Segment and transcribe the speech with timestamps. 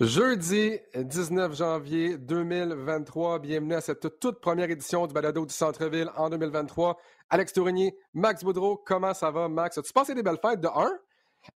[0.00, 6.30] Jeudi 19 janvier 2023, bienvenue à cette toute première édition du Balado du Centre-Ville en
[6.30, 6.98] 2023.
[7.30, 9.78] Alex Tourigny, Max Boudreau, comment ça va, Max?
[9.78, 10.90] As-tu passé des belles fêtes de un?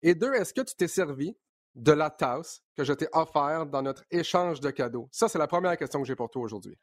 [0.04, 1.34] Et deux, est-ce que tu t'es servi
[1.76, 5.08] de la tasse que je t'ai offert dans notre échange de cadeaux?
[5.14, 6.78] Ça, c'est la première question que j'ai pour toi aujourd'hui.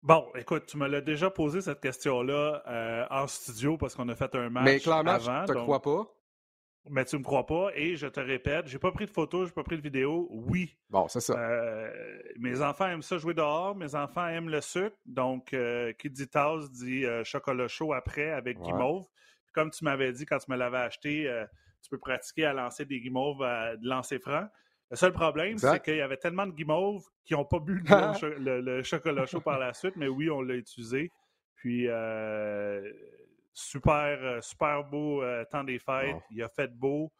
[0.00, 4.14] Bon, écoute, tu me l'as déjà posé cette question-là euh, en studio parce qu'on a
[4.14, 4.64] fait un match.
[4.64, 6.06] Mais clairement, avant, je te donc- crois pas.
[6.90, 9.54] Mais tu me crois pas et je te répète, j'ai pas pris de photos, j'ai
[9.54, 10.28] pas pris de vidéo.
[10.30, 11.34] Oui, Bon, c'est ça.
[11.38, 11.90] euh,
[12.38, 16.28] mes enfants aiment ça jouer dehors, mes enfants aiment le sucre, donc euh, qui dit
[16.28, 18.64] tasse dit euh, chocolat chaud après avec Ouais.
[18.66, 19.04] guimauve.
[19.46, 21.46] Puis Comme tu m'avais dit quand tu me l'avais acheté, euh,
[21.82, 24.46] tu peux pratiquer à lancer des guimauves à de lancer franc.
[24.90, 27.82] Le seul problème, c'est qu'il y avait tellement de guimauves qui n'ont pas bu le,
[28.38, 31.10] le- le chocolat chaud par la suite, mais oui, on l'a utilisé.
[31.56, 32.92] Puis euh,
[33.54, 36.16] super, euh, super beau euh, temps des fêtes.
[36.30, 37.10] Il a fait beau.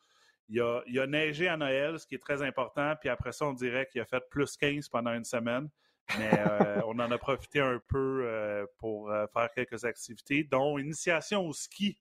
[0.48, 2.94] Il a, il a neigé à Noël, ce qui est très important.
[3.00, 5.70] Puis après ça, on dirait qu'il a fait plus 15 pendant une semaine.
[6.18, 11.46] Mais euh, on en a profité un peu euh, pour faire quelques activités, dont initiation
[11.46, 11.98] au ski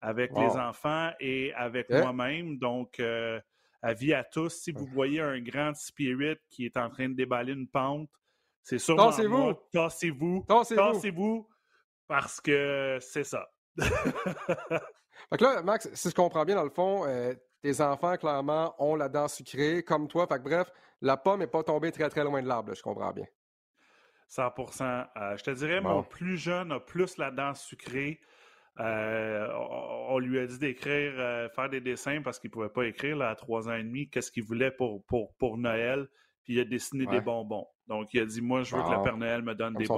[0.00, 0.42] avec Wow.
[0.42, 1.98] les enfants et avec Eh.
[2.02, 2.56] moi-même.
[2.58, 3.02] Donc,
[3.82, 7.52] avis à tous, si vous voyez un grand spirit qui est en train de déballer
[7.54, 8.08] une pente,
[8.62, 9.54] c'est sûrement Tassez-vous.
[9.72, 10.44] Tassez-vous.
[10.46, 11.48] Tassez-vous.
[12.08, 13.48] Parce que c'est ça.
[15.30, 18.74] Fait que là, Max, si je comprends bien, dans le fond, euh, tes enfants, clairement,
[18.78, 20.26] ont la dent sucrée, comme toi.
[20.26, 23.12] Fait que bref, la pomme n'est pas tombée très, très loin de l'arbre, je comprends
[23.12, 23.24] bien.
[24.28, 25.88] 100% Euh, Je te dirais, Bon.
[25.94, 28.20] mon plus jeune a plus la dent sucrée.
[28.78, 32.68] Euh, on, on lui a dit d'écrire, euh, faire des dessins parce qu'il ne pouvait
[32.68, 36.08] pas écrire là, à trois ans et demi qu'est-ce qu'il voulait pour, pour, pour Noël.
[36.44, 37.12] Puis il a dessiné Ouais.
[37.12, 37.66] des bonbons.
[37.86, 39.02] Donc il a dit Moi, je veux que le.
[39.02, 39.96] Père Noël me donne Comme des père.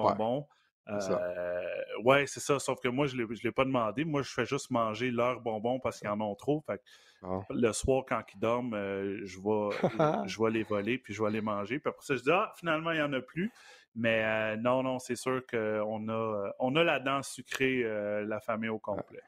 [0.89, 1.01] Bonbons.
[1.01, 1.21] C'est ça.
[1.21, 2.59] Euh, ouais, c'est ça.
[2.59, 4.05] Sauf que moi, je ne l'ai pas demandé.
[4.05, 6.61] Moi, je fais juste manger leurs bonbons parce qu'ils en ont trop.
[6.67, 6.81] Fait
[7.21, 7.43] Bon.
[7.51, 9.71] le soir, quand ils dorment, euh, je, vais,
[10.29, 11.81] je vais les voler puis je vais les manger.
[11.81, 13.51] Puis après ça, je dis Ah, finalement, il n'y en a plus.
[13.97, 18.39] Mais euh, non, non, c'est sûr qu'on a, on a la dent sucrée, euh, la
[18.41, 19.23] famille au complet.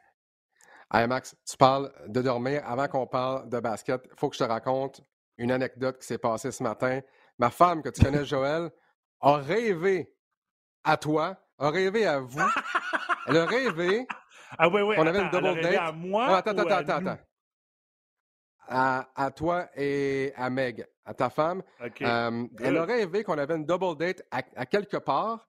[0.92, 2.62] Hey Max, tu parles de dormir.
[2.64, 5.00] Avant qu'on parle de basket, il faut que je te raconte
[5.38, 7.00] une anecdote qui s'est passée ce matin.
[7.38, 8.70] Ma femme, que tu connais, Joël,
[9.20, 10.14] a rêvé
[10.84, 12.40] à toi, a rêvé à vous.
[13.26, 14.06] Elle a rêvé
[14.58, 14.96] Ah oui, oui.
[14.98, 15.88] On avait une attends, elle a double rêvé date.
[15.88, 16.26] à moi.
[16.28, 17.08] Ah, attends, ou attends, à attends, nous?
[17.08, 17.22] attends.
[18.72, 21.62] À, à toi et à Meg, à ta femme.
[21.80, 25.46] Euh, elle a rêvé qu'on avait une double date à, à quelque part.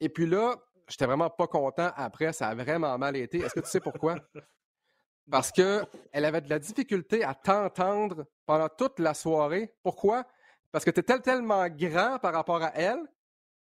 [0.00, 0.56] Et puis là,
[0.88, 2.32] j'étais vraiment pas content après.
[2.32, 3.38] Ça a vraiment mal été.
[3.38, 4.16] Est-ce que tu sais pourquoi?
[5.30, 9.72] Parce que elle avait de la difficulté à t'entendre pendant toute la soirée.
[9.82, 10.24] Pourquoi?
[10.72, 13.00] Parce que tu étais tellement grand par rapport à elle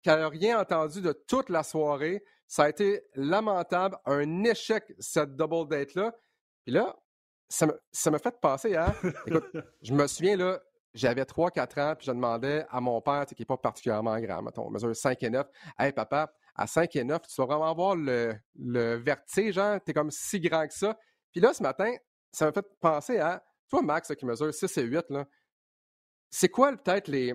[0.02, 2.24] qu'elle n'a rien entendu de toute la soirée.
[2.48, 6.16] Ça a été lamentable, un échec, cette double date-là.
[6.64, 6.96] Puis là,
[7.50, 8.96] ça me, ça fait penser à.
[9.26, 9.46] Écoute,
[9.82, 10.60] je me souviens, là,
[10.94, 14.20] j'avais 3-4 ans, puis je demandais à mon père, tu sais, qui n'est pas particulièrement
[14.20, 15.48] grand, mettons, mesure 5 et 9,
[15.78, 19.80] Hey papa, à 5 et 9, tu vas vraiment avoir le, le vertige, hein?
[19.80, 20.98] T'es comme si grand que ça.
[21.32, 21.94] Puis là, ce matin,
[22.32, 23.44] ça m'a fait penser à.
[23.70, 25.26] Toi, Max, là, qui mesure 6 et 8, là,
[26.30, 27.34] c'est quoi peut-être les,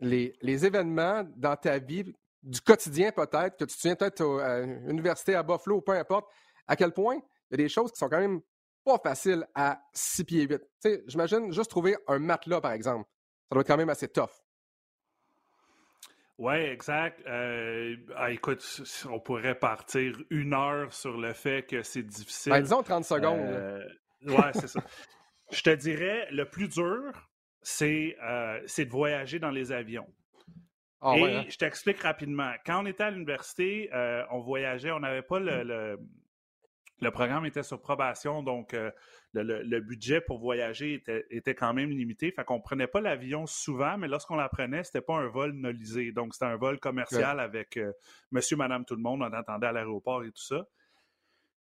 [0.00, 2.12] les, les événements dans ta vie,
[2.42, 6.28] du quotidien peut-être, que tu te souviens peut-être à l'université à Buffalo ou peu importe,
[6.66, 8.40] à quel point il y a des choses qui sont quand même
[8.84, 10.48] pas faciles à 6 pieds 8.
[10.48, 13.08] Tu sais, j'imagine juste trouver un matelas, par exemple.
[13.48, 14.30] Ça doit être quand même assez tough.
[16.38, 17.20] Oui, exact.
[17.26, 18.64] Euh, ah, écoute,
[19.10, 22.52] on pourrait partir une heure sur le fait que c'est difficile.
[22.52, 23.40] Ben, disons 30 secondes.
[23.40, 23.84] Euh,
[24.22, 24.80] ouais, c'est ça.
[25.52, 27.29] Je te dirais, le plus dur,
[27.62, 30.06] c'est euh, c'est de voyager dans les avions.
[31.00, 31.44] Ah Et ouais, hein?
[31.48, 32.52] je t'explique rapidement.
[32.66, 35.98] Quand on était à l'université, euh, on voyageait, on n'avait pas le, le,
[37.00, 38.90] le programme était sur probation, donc euh,
[39.32, 42.30] le, budget pour voyager était, était quand même limité.
[42.32, 46.12] Fait qu'on prenait pas l'avion souvent, mais lorsqu'on la prenait, c'était pas un vol nolisé.
[46.12, 47.78] Donc, c'était un vol commercial avec
[48.30, 49.22] monsieur, madame, tout le monde.
[49.22, 50.66] On attendait à l'aéroport et tout ça.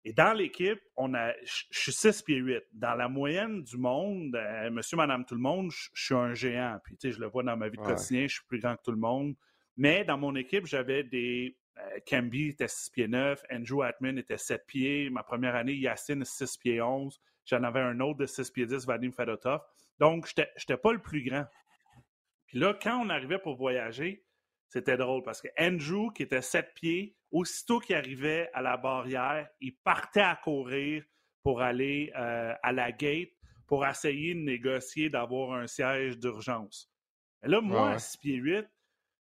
[0.05, 2.63] Et dans l'équipe, on a, je je suis 6 pieds 8.
[2.73, 6.33] Dans la moyenne du monde, euh, monsieur, madame, tout le monde, je je suis un
[6.33, 6.79] géant.
[6.83, 7.87] Puis, tu sais, je le vois dans ma vie de Ouais.
[7.95, 9.35] quotidien, je suis plus grand que tout le monde.
[9.75, 11.57] Mais dans mon équipe, j'avais des.
[11.77, 15.09] euh, Camby était 6 pieds 9, Andrew Atman était 7 pieds.
[15.09, 17.19] Ma première année, Yacine 6 pieds 11.
[17.45, 19.61] J'en avais un autre de 6 pieds 10, Vadim Fedotov.
[19.99, 21.45] Donc, j'étais j'étais pas le plus grand.
[22.47, 24.23] Puis là, quand on arrivait pour voyager,
[24.69, 29.47] c'était drôle parce que Andrew, qui était sept pieds, aussitôt qu'il arrivait à la barrière,
[29.61, 31.03] il partait à courir
[31.43, 33.29] pour aller euh, à la gate
[33.67, 36.91] pour essayer de négocier d'avoir un siège d'urgence.
[37.43, 38.65] Là, moi, à 6 pieds 8,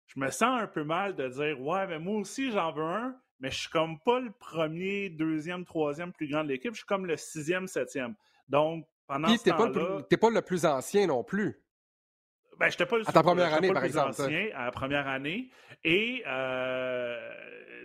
[0.07, 3.16] je me sens un peu mal de dire Ouais, mais moi aussi, j'en veux un,
[3.40, 6.86] mais je suis comme pas le premier, deuxième, troisième plus grand de l'équipe, je suis
[6.86, 8.16] comme le sixième, septième.
[8.48, 10.04] Donc, pendant ce temps-là.
[10.10, 11.62] T'es pas, le plus ancien non plus.
[12.57, 14.10] Ben, j'étais pas le À ta première année, par exemple.
[14.10, 15.50] Ancien, à la première année.
[15.84, 17.34] Et, euh,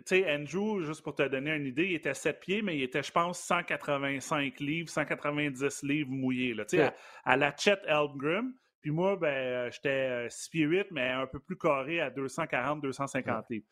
[0.07, 2.83] tu sais, Andrew, juste pour te donner une idée, il était 7 pieds, mais il
[2.83, 6.55] était, je pense, 185 livres, 190 livres mouillés.
[6.55, 6.95] Là, à,
[7.25, 8.55] à la Chet Elmgrim.
[8.81, 12.11] Puis moi, ben, euh, j'étais 6 euh, pieds 8, mais un peu plus carré à
[12.11, 13.67] 240, 250 livres.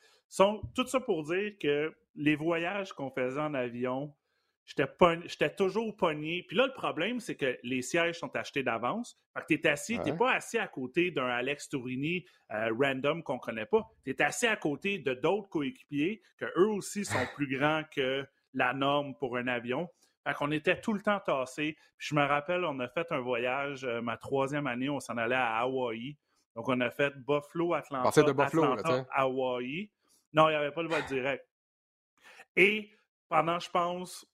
[0.74, 4.14] tout ça pour dire que les voyages qu'on faisait en avion,
[4.68, 6.44] j'étais toujours pogné.
[6.46, 9.18] Puis là, le problème, c'est que les sièges sont achetés d'avance.
[9.34, 13.22] Fait que tu es assis, tu pas assis à côté d'un Alex Tourini euh, random
[13.22, 13.86] qu'on connaît pas.
[14.04, 18.26] Tu es assis à côté de d'autres coéquipiers que eux aussi sont plus grands que
[18.54, 19.88] la norme pour un avion.
[20.26, 21.76] Fait qu'on était tout le temps tassés.
[21.96, 25.16] Puis je me rappelle, on a fait un voyage, euh, ma troisième année, on s'en
[25.16, 26.16] allait à Hawaï.
[26.54, 28.76] Donc, on a fait Buffalo, Atlanta, de Buffalo,
[29.12, 29.90] Hawaï.
[30.32, 31.46] Non, il n'y avait pas le vol direct.
[32.56, 32.90] Et
[33.28, 34.26] pendant, je pense,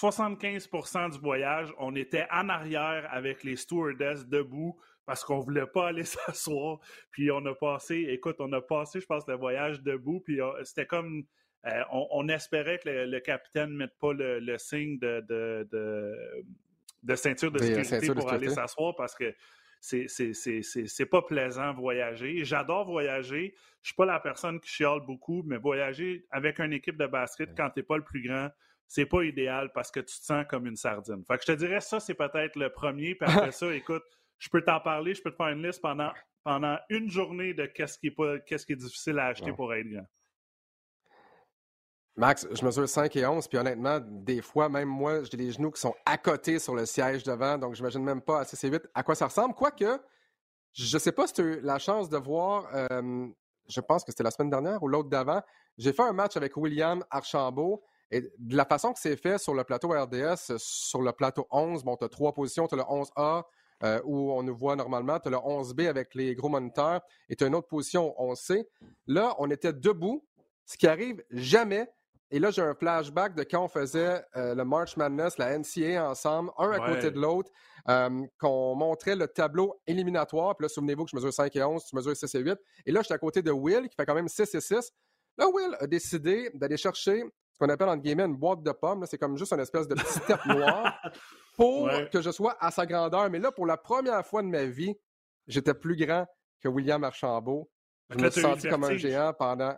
[0.00, 5.88] 75% du voyage, on était en arrière avec les stewardesses debout parce qu'on voulait pas
[5.88, 6.78] aller s'asseoir.
[7.10, 10.20] Puis on a passé, écoute, on a passé, je pense, le voyage debout.
[10.20, 11.24] Puis euh, c'était comme,
[11.66, 15.24] euh, on, espérait que le, capitaine ne mette pas le, signe de,
[17.02, 19.34] de, ceinture de sécurité pour aller s'asseoir parce que
[19.80, 22.44] c'est pas plaisant voyager.
[22.44, 23.54] J'adore voyager.
[23.82, 27.50] Je suis pas la personne qui chiale beaucoup, mais voyager avec une équipe de basket
[27.56, 28.50] quand tu n'es pas le plus grand,
[28.88, 31.22] c'est pas idéal parce que tu te sens comme une sardine.
[31.26, 33.14] Fait que je te dirais ça, c'est peut-être le premier.
[33.14, 34.02] Puis après ça, écoute,
[34.38, 36.10] je peux t'en parler, je peux te faire une liste pendant,
[36.42, 39.88] pendant une journée de qu'est-ce qui, est qu'est-ce qui est difficile à acheter pour être
[39.88, 40.06] grand.
[42.16, 45.70] Max, je mesure 5 et 11, puis honnêtement, des fois, même moi, j'ai des genoux
[45.70, 49.04] qui sont à côté sur le siège devant, donc j'imagine même pas assez vite à
[49.04, 49.54] quoi ça ressemble.
[49.54, 50.00] Quoique,
[50.72, 53.28] je ne sais pas si tu as eu la chance de voir, euh,
[53.68, 55.40] je pense que c'était la semaine dernière ou l'autre d'avant,
[55.76, 59.54] j'ai fait un match avec William Archambault, et de la façon que c'est fait sur
[59.54, 62.66] le plateau RDS, sur le plateau 11, bon, tu as trois positions.
[62.66, 63.42] Tu as le 11A
[63.84, 65.18] euh, où on nous voit normalement.
[65.20, 68.64] Tu as le 11B avec les gros moniteurs et tu as une autre position 11C.
[69.06, 70.26] Là, on était debout,
[70.64, 71.86] ce qui arrive jamais.
[72.30, 76.10] Et là, j'ai un flashback de quand on faisait euh, le March Madness, la NCA
[76.10, 77.50] ensemble, un à côté de l'autre,
[77.88, 80.56] euh, qu'on montrait le tableau éliminatoire.
[80.56, 82.58] Puis là, souvenez-vous que je mesure 5 et 11, tu mesures 6 et 8.
[82.86, 84.92] Et là, j'étais à côté de Will, qui fait quand même 6 et 6.
[85.38, 87.24] Là, Will a décidé d'aller chercher
[87.58, 89.04] ce qu'on appelle en guillemets une boîte de pommes.
[89.06, 91.00] C'est comme juste une espèce de petit tête noir
[91.56, 93.28] pour que je sois à sa grandeur.
[93.30, 94.94] Mais là, pour la première fois de ma vie,
[95.48, 96.24] j'étais plus grand
[96.60, 97.68] que William Archambault.
[98.10, 99.76] Je me suis senti comme un géant pendant.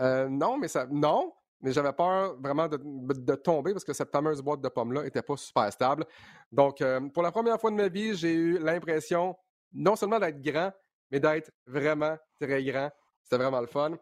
[0.00, 0.86] Euh, non, mais ça.
[0.90, 5.22] Non, mais j'avais peur vraiment de, tomber parce que cette fameuse boîte de pommes-là n'était
[5.22, 6.04] pas super stable.
[6.52, 9.34] Donc, euh, pour la première fois de ma vie, j'ai eu l'impression
[9.72, 10.72] non seulement d'être grand,
[11.10, 12.90] mais d'être vraiment très grand.
[13.22, 13.96] C'était vraiment le fun.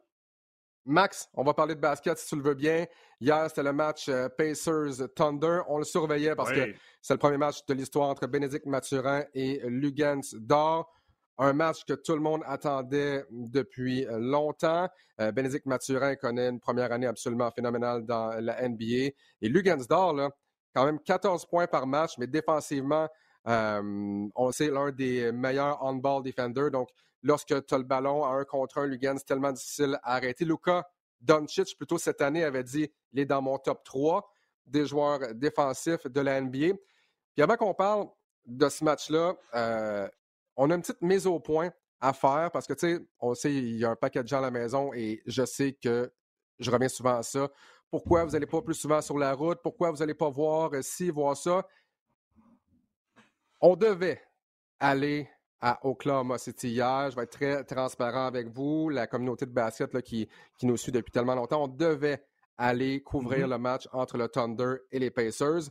[0.88, 2.86] Max, on va parler de basket si tu le veux bien.
[3.20, 5.60] Hier, c'était le match euh, Pacers-Thunder.
[5.68, 9.60] On le surveillait parce que c'est le premier match de l'histoire entre Bénédicte Mathurin et
[9.64, 10.90] Lugans d'Or.
[11.36, 14.88] Un match que tout le monde attendait depuis longtemps.
[15.20, 19.12] Euh, Bénédicte Mathurin connaît une première année absolument phénoménale dans la NBA.
[19.42, 20.32] Et Lugans d'Or,
[20.74, 23.08] quand même 14 points par match, mais défensivement,
[23.46, 26.70] euh, on sait, l'un des meilleurs on-ball defenders.
[26.70, 26.88] Donc,
[27.22, 30.44] lorsque tu as le ballon à un contre un, Lugan, c'est tellement difficile à arrêter.
[30.44, 30.88] Luca
[31.20, 34.30] Doncic, plutôt cette année, avait dit il est dans mon top 3
[34.66, 36.74] des joueurs défensifs de la NBA.
[37.34, 38.08] Puis avant qu'on parle
[38.46, 40.08] de ce match-là, euh,
[40.56, 41.70] on a une petite mise au point
[42.00, 44.38] à faire parce que, tu sais, on sait, il y a un paquet de gens
[44.38, 46.12] à la maison et je sais que
[46.58, 47.48] je reviens souvent à ça.
[47.90, 49.60] Pourquoi vous n'allez pas plus souvent sur la route?
[49.62, 51.66] Pourquoi vous n'allez pas voir ci, voir ça?
[53.60, 54.22] On devait
[54.78, 55.28] aller
[55.60, 57.10] à Oklahoma City hier.
[57.10, 58.88] Je vais être très transparent avec vous.
[58.88, 62.22] La communauté de basket qui, qui, nous suit depuis tellement longtemps, on devait
[62.56, 63.50] aller couvrir mm-hmm.
[63.50, 65.70] le match entre le Thunder et les Pacers.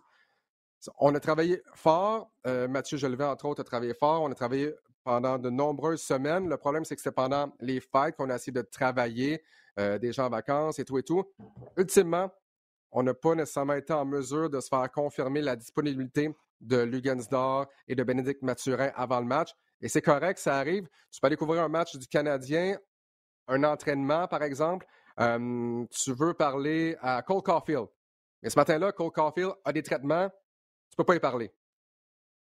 [0.99, 2.31] On a travaillé fort.
[2.45, 4.21] Euh, Mathieu Jolivet, entre autres, a travaillé fort.
[4.21, 6.49] On a travaillé pendant de nombreuses semaines.
[6.49, 9.41] Le problème, c'est que c'est pendant les fêtes qu'on a essayé de travailler,
[9.79, 11.23] euh, des gens en vacances et tout et tout.
[11.77, 12.29] Ultimement,
[12.91, 17.67] on n'a pas nécessairement été en mesure de se faire confirmer la disponibilité de Lugansdor
[17.87, 19.51] et de Bénédicte Mathurin avant le match.
[19.81, 20.87] Et c'est correct, ça arrive.
[21.11, 22.77] Tu peux aller couvrir un match du Canadien,
[23.47, 24.85] un entraînement, par exemple.
[25.17, 27.87] tu veux parler à Cole Caulfield.
[28.41, 30.29] Mais ce matin-là, Cole Caulfield a des traitements.
[30.29, 31.53] Tu ne peux pas y parler.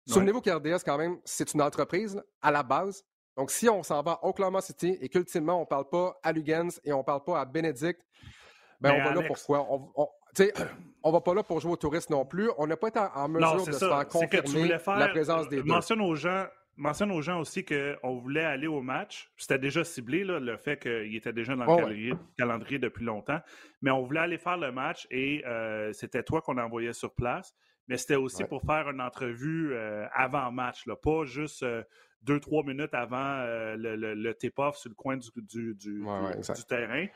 [0.08, 3.04] Souvenez-vous qu'RDS, quand même, c'est une entreprise à la base.
[3.38, 6.32] Donc, si on s'en va à Oklahoma City et qu'ultimement, on ne parle pas à
[6.32, 8.02] Lugans et on ne parle pas à Benedict,
[8.82, 9.66] ben, on va là pourquoi?
[9.72, 10.08] On, on,
[11.12, 12.50] va pas là pour jouer aux touristes non plus.
[12.58, 15.64] On n'a pas été en mesure de se faire confirmer la présence des deux.
[15.64, 16.46] Mentionne aux gens,
[16.78, 19.32] mentionne aux gens aussi qu'on voulait aller au match.
[19.38, 23.40] C'était déjà ciblé, là, le fait qu'il était déjà dans le calendrier, depuis longtemps.
[23.82, 27.54] Mais on voulait aller faire le match et euh, c'était toi qu'on envoyait sur place.
[27.88, 31.84] Mais c'était aussi pour faire une entrevue euh, avant match, là, pas juste euh,
[32.22, 33.44] deux, trois minutes avant
[33.76, 37.08] le, le, tip-off sur le coin du, du, du terrain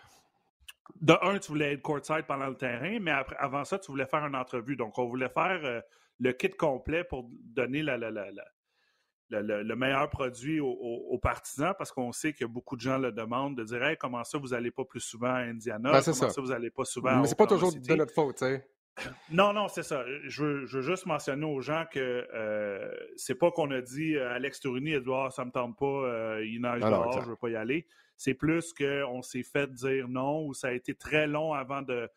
[1.02, 4.06] de un, tu voulais être courtside pendant le terrain, mais après, avant ça, tu voulais
[4.06, 4.76] faire une entrevue.
[4.76, 5.82] Donc, on voulait faire euh,
[6.20, 12.46] le kit complet pour donner la, le, meilleur produit aux, partisans parce qu'on sait que
[12.46, 15.40] beaucoup de gens le demandent de dire comment ça, vous n'allez pas plus souvent à
[15.40, 15.92] Indiana?
[15.92, 16.42] Ben, Comment ça.
[16.42, 18.68] vous n'allez pas souvent Mais c'est pas toujours de notre faute, tu sais.
[19.30, 20.06] Non, non, c'est ça.
[20.24, 24.62] Je veux, juste mentionner aux gens que euh, c'est pas qu'on a dit euh, Alex
[24.62, 27.86] Tourigny, Edouard, ça me tente pas, il nage dehors, je veux pas y aller.
[28.18, 32.10] C'est plus qu'on s'est fait dire non ou ça a été très long avant de,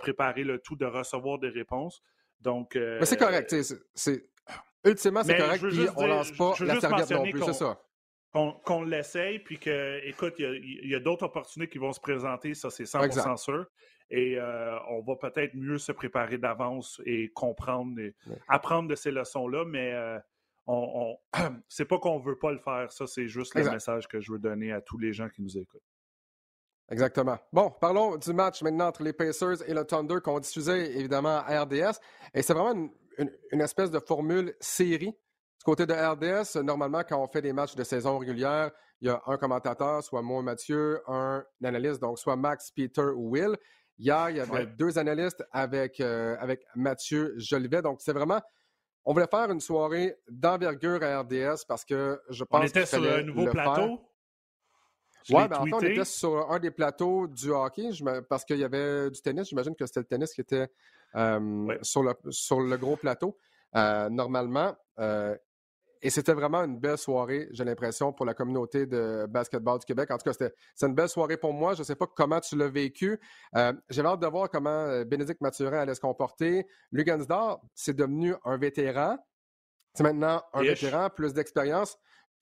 [0.00, 2.02] préparer le tout, de recevoir des réponses.
[2.40, 3.54] Donc, euh, mais c'est correct.
[3.94, 4.28] C'est,
[4.84, 5.62] ultimement, c'est correct.
[5.68, 7.80] Puis on lance pas la serviette non plus, c'est ça.
[8.32, 12.70] Qu'on, l'essaye, puis que, écoute, il y a, d'autres opportunités qui vont se présenter, ça
[12.70, 13.66] c'est 100% sûr.
[14.08, 18.14] Et euh, on va peut-être mieux se préparer d'avance et comprendre, et
[18.48, 20.18] apprendre de ces leçons-là, mais euh,
[20.66, 21.16] on,
[21.68, 24.38] c'est pas qu'on veut pas le faire, ça, c'est juste le message que je veux
[24.38, 25.82] donner à tous les gens qui nous écoutent.
[26.90, 27.38] Exactement.
[27.52, 31.62] Bon, parlons du match maintenant entre les Pacers et le Thunder qu'on diffusait évidemment à
[31.62, 31.98] RDS.
[32.34, 35.10] Et c'est vraiment une, espèce de formule série.
[35.10, 39.10] Du côté de RDS, normalement, quand on fait des matchs de saison régulière, il y
[39.10, 43.56] a un commentateur, soit moi, Mathieu, un analyste, donc soit Max, Peter ou Will.
[43.98, 47.80] Hier, il y avait deux analystes avec, euh, avec Mathieu Jolivet.
[47.80, 48.40] Donc, c'est vraiment
[49.04, 53.02] on voulait faire une soirée d'envergure à RDS parce que je pense On était sur
[53.02, 54.00] un nouveau plateau?
[55.30, 57.90] Oui, ben en fait, on était sur un des plateaux du hockey
[58.28, 59.48] parce qu'il y avait du tennis.
[59.48, 60.68] J'imagine que c'était le tennis qui était
[61.14, 63.38] euh, sur, le, sur le gros plateau.
[63.76, 65.36] Euh, normalement, euh,
[66.02, 70.10] et c'était vraiment une belle soirée, j'ai l'impression, pour la communauté de basketball du Québec.
[70.10, 71.74] En tout cas, c'était une belle soirée pour moi.
[71.74, 73.20] Je ne sais pas comment tu l'as vécu.
[73.54, 76.66] Euh, J'avais hâte de voir comment euh, Bénédicte Mathurin allait se comporter.
[76.90, 79.16] Lugansdor, c'est devenu un vétéran.
[79.94, 81.96] C'est maintenant un vétéran, plus d'expérience.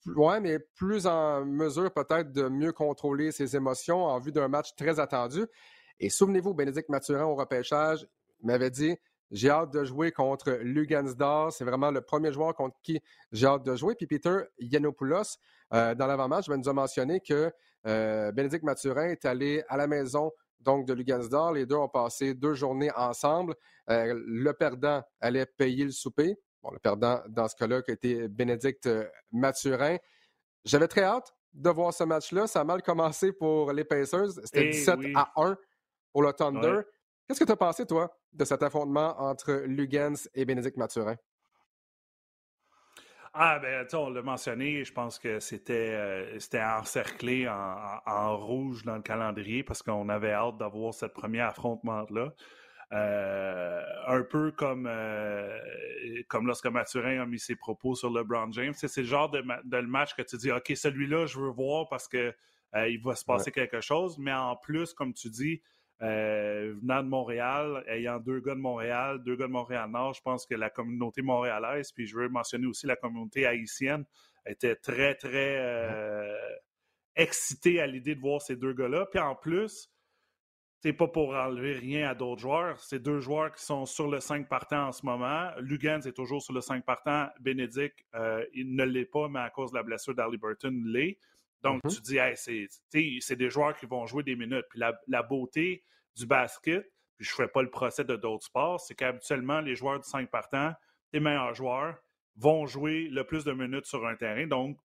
[0.07, 4.73] Oui, mais plus en mesure peut-être de mieux contrôler ses émotions en vue d'un match
[4.75, 5.45] très attendu.
[5.99, 8.07] Et souvenez-vous, Bénédicte Mathurin au repêchage
[8.41, 8.97] m'avait dit
[9.31, 11.53] j'ai hâte de jouer contre Lugansdor.
[11.53, 13.95] C'est vraiment le premier joueur contre qui j'ai hâte de jouer.
[13.95, 15.37] Puis Peter Yanopoulos,
[15.73, 17.51] euh, dans l'avant-match, nous a mentionné que
[17.87, 21.53] euh, Bénédicte Mathurin est allé à la maison donc de Lugansdor.
[21.53, 23.55] Les deux ont passé deux journées ensemble.
[23.89, 26.37] Euh, le perdant allait payer le souper.
[26.61, 28.87] Bon, le perdant, dans ce cas-là, qui était Bénédicte
[29.31, 29.97] Mathurin.
[30.65, 32.47] J'avais très hâte de voir ce match-là.
[32.47, 34.31] Ça a mal commencé pour les Pacers.
[34.43, 35.57] C'était 17 eh à 1
[36.11, 36.81] pour le Thunder.
[37.27, 41.15] Qu'est-ce que tu as pensé, toi, de cet affrontement entre Lugens et Bénédicte Mathurin?
[43.33, 46.39] Ah, ben, on l'a mentionné, je pense que c'était euh,
[46.77, 52.33] encerclé en, rouge dans le calendrier parce qu'on avait hâte d'avoir ce premier affrontement-là.
[52.91, 55.57] Euh, un peu comme, euh,
[56.27, 58.73] comme lorsque Mathurin a mis ses propos sur LeBron James.
[58.75, 62.09] C'est le genre de, de, match que tu dis, OK, celui-là, je veux voir parce
[62.09, 62.35] que
[62.89, 64.17] il va se passer quelque chose.
[64.17, 65.61] Mais en plus, comme tu dis,
[66.01, 70.45] euh, venant de Montréal, ayant deux gars de Montréal, deux gars de Montréal-Nord, je pense
[70.45, 74.05] que la communauté montréalaise, puis je veux mentionner aussi la communauté haïtienne,
[74.45, 76.35] était très, très euh,
[77.15, 79.05] excitée à l'idée de voir ces deux gars-là.
[79.11, 79.91] Puis en plus,
[80.81, 82.79] c'est pas pour enlever rien à d'autres joueurs.
[82.79, 85.51] C'est deux joueurs qui sont sur le 5 partant en ce moment.
[85.59, 87.27] Lugans est toujours sur le 5 partant.
[87.39, 91.19] Bénédicte, euh, il ne l'est pas, mais à cause de la blessure d'Harley Burton, l'est.
[91.63, 91.95] Donc, mm-hmm.
[91.95, 94.65] tu dis, hey, c'est des joueurs qui vont jouer des minutes.
[94.69, 95.83] Puis la, beauté
[96.15, 96.83] du basket,
[97.17, 100.07] puis je ne fais pas le procès de d'autres sports, c'est qu'habituellement, les joueurs du
[100.07, 100.73] 5 partants,
[101.13, 101.97] les meilleurs joueurs,
[102.35, 104.47] vont jouer le plus de minutes sur un terrain.
[104.47, 104.77] Donc,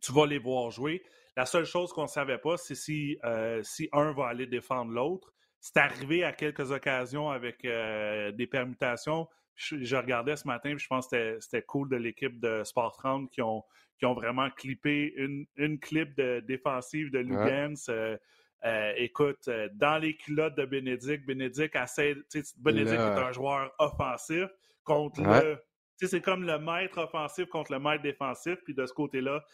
[0.00, 1.02] tu vas les voir jouer.
[1.36, 4.92] La seule chose qu'on ne savait pas, c'est si, euh, si un va aller défendre
[4.92, 5.32] l'autre.
[5.60, 9.28] C'est arrivé à quelques occasions avec euh, des permutations.
[9.58, 13.28] Je, regardais ce matin, puis je pense que c'était cool de l'équipe de Sport 30
[13.28, 13.64] qui ont,
[13.98, 17.74] qui ont vraiment clippé une, une clip de, défensive de Lugans.
[17.88, 18.16] Euh,
[18.64, 22.14] euh, écoute, euh, dans les culottes de Bénédicte, Bénédicte essaie.
[22.58, 24.46] Bénédicte est un joueur offensif
[24.84, 25.58] contre le.
[26.00, 28.54] C'est comme le maître offensif contre le maître défensif.
[28.64, 29.44] Puis de ce côté-là,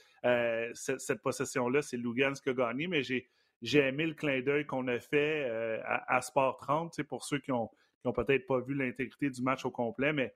[0.75, 2.88] cette, possession-là, c'est Lugans qui a gagné.
[2.88, 5.49] Mais j'ai aimé le clin d'œil qu'on a fait
[5.87, 7.70] à, à, Sport 30 pour ceux qui ont,
[8.04, 10.12] qui ont peut-être pas vu l'intégrité du match au complet.
[10.12, 10.34] Mais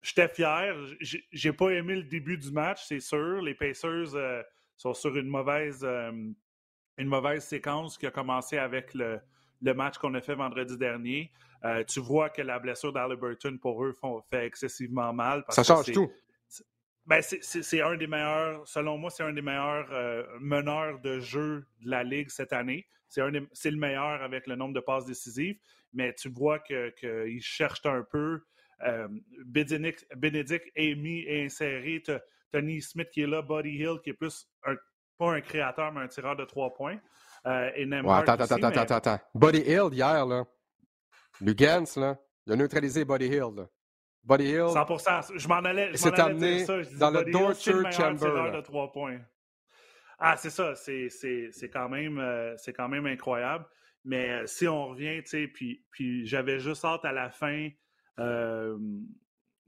[0.00, 0.76] j'étais fier.
[1.00, 3.42] J'ai pas aimé le début du match, c'est sûr.
[3.42, 4.42] Les Pacers, euh,
[4.76, 9.20] sont sur une mauvaise, une mauvaise séquence qui a commencé avec le,
[9.62, 11.30] le match qu'on a fait vendredi dernier.
[11.86, 15.44] tu vois que la blessure d'Aliburton, pour eux, font, fait excessivement mal.
[15.48, 16.10] ça change tout.
[17.06, 19.88] Ben, c'est un des meilleurs, selon moi, c'est un des meilleurs
[20.40, 22.86] meneurs de jeu de la Ligue cette année.
[23.08, 25.58] C'est le meilleur avec le nombre de passes décisives,
[25.92, 28.40] mais tu vois qu'il que cherche un peu.
[28.82, 29.08] Euh,
[29.46, 30.06] Bénédicte,
[30.74, 32.02] est mis et inséré.
[32.50, 34.48] Tony Smith qui est là, Buddy Hill qui est plus
[35.16, 36.98] pas un créateur, mais un tireur de trois points.
[37.46, 39.18] Euh, et attends, attends, attends, attends, attends.
[39.34, 40.44] Buddy Hill, hier, là,
[41.40, 43.54] Lugans, là, il a neutralisé Buddy Hill.
[43.56, 43.68] Là.
[44.24, 44.68] Buddy Hill?
[44.68, 46.82] 100 Je m'en allais, je amené dire ça.
[46.82, 48.50] Je dans le torture chamber.
[48.52, 49.20] de trois points.
[50.18, 50.74] Ah, c'est ça.
[50.74, 53.66] C'est quand, même, euh, quand même incroyable.
[54.04, 57.68] Mais euh, si on revient, tu sais, puis, puis j'avais juste hâte à la fin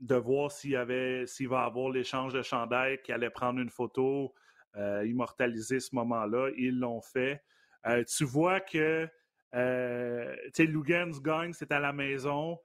[0.01, 3.71] de voir s'il y avait, s'il va avoir l'échange de chandail, qui allait prendre une
[3.71, 4.35] photo,
[4.77, 6.51] euh, immortaliser ce moment-là.
[6.57, 7.43] Ils l'ont fait.
[7.87, 9.09] Euh, tu vois que
[9.55, 12.59] euh, Lugans gagne, c'est à la maison.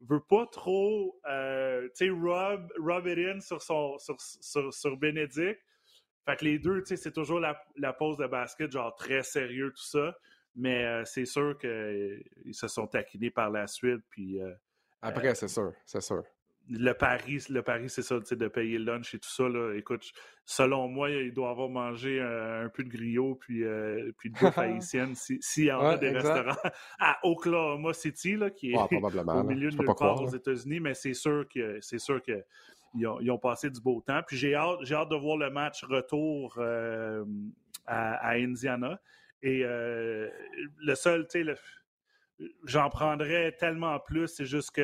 [0.00, 5.60] Veut pas trop tu sais, Rob it in sur, son, sur, sur, sur Bénédicte.
[6.24, 9.82] Fait que les deux, c'est toujours la, la, pose de basket, genre très sérieux, tout
[9.82, 10.14] ça.
[10.54, 14.02] Mais c'est sûr qu'ils se sont taquinés par la suite.
[14.10, 14.38] Puis
[15.00, 16.22] après, c'est sûr, c'est sûr.
[16.70, 19.48] Le pari, le pari c'est ça, de payer le lunch et tout ça.
[19.48, 19.74] Là.
[19.74, 20.12] Écoute,
[20.44, 24.58] selon moi, il doit avoir mangé un, peu de griot puis, euh, puis de bouffe
[24.58, 26.56] haïtienne s'il y en a des restaurants
[26.98, 28.76] à Oklahoma City, là, qui est
[29.28, 32.44] au milieu de nulle part aux États-Unis, mais c'est sûr que c'est sûr que
[32.94, 34.20] ils ont, passé du beau temps.
[34.26, 37.24] Puis j'ai hâte, j'ai hâte de voir le match retour euh,
[37.86, 39.00] à, Indiana.
[39.42, 40.28] Et euh,
[40.78, 41.54] le seul, tu sais,
[42.64, 44.28] j'en prendrais tellement plus.
[44.28, 44.80] C'est juste que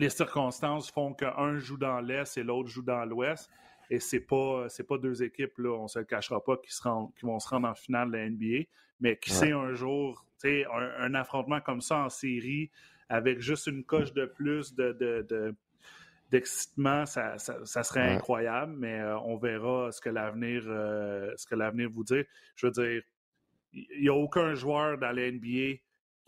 [0.00, 3.50] les circonstances font qu'un joue dans l'Est et l'autre joue dans l'Ouest.
[3.90, 7.38] Et c'est pas pas deux équipes, là, on se le cachera pas, qui, qui vont
[7.40, 8.68] se rendre en finale de la NBA.
[9.00, 12.70] Mais qui sait un jour, un, un affrontement comme ça en série,
[13.08, 15.54] avec juste une coche de plus de,
[16.30, 21.90] d'excitement, ça, serait incroyable, mais euh, on verra ce que l'avenir euh, ce que l'avenir
[21.90, 22.22] vous dit.
[22.54, 23.02] Je veux dire,
[23.72, 25.80] il n'y a aucun joueur dans la NBA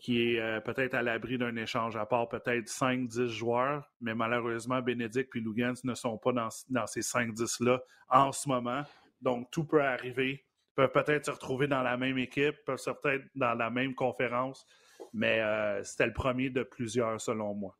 [0.03, 4.81] qui est euh, peut-être à l'abri d'un échange, à part peut-être 5-10 joueurs, mais malheureusement,
[4.81, 8.83] Bénédicte et Lugans ne sont pas dans, ces 5-10-là en ce moment.
[9.21, 10.43] Donc, tout peut arriver.
[10.43, 13.95] Ils peuvent peut-être se retrouver dans la même équipe, peuvent se peut-être dans la même
[13.95, 14.65] conférence,
[15.13, 17.73] mais euh, c'était le premier de plusieurs, selon moi.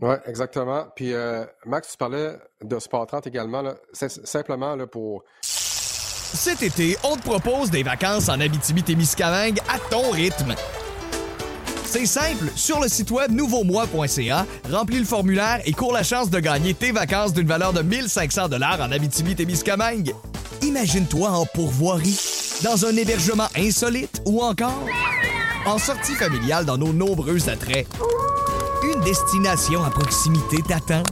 [0.00, 0.86] Oui, exactement.
[0.96, 3.62] Puis, euh, Max, tu parlais de Sport 30 également.
[3.92, 5.24] C'est simplement là, pour.
[5.42, 10.54] Cet été, on te propose des vacances en Abitibi-Témiscamingue à ton rythme.
[11.92, 16.40] C'est simple, sur le site web nouveaumois.ca, remplis le formulaire et cours la chance de
[16.40, 20.14] gagner tes vacances d'une valeur de 1500 dollars en Abitibi-Témiscamingue.
[20.62, 22.18] Imagine-toi en pourvoirie,
[22.64, 24.86] dans un hébergement insolite ou encore
[25.66, 27.86] en sortie familiale dans nos nombreux attraits.
[28.84, 31.02] Une destination à proximité t'attend.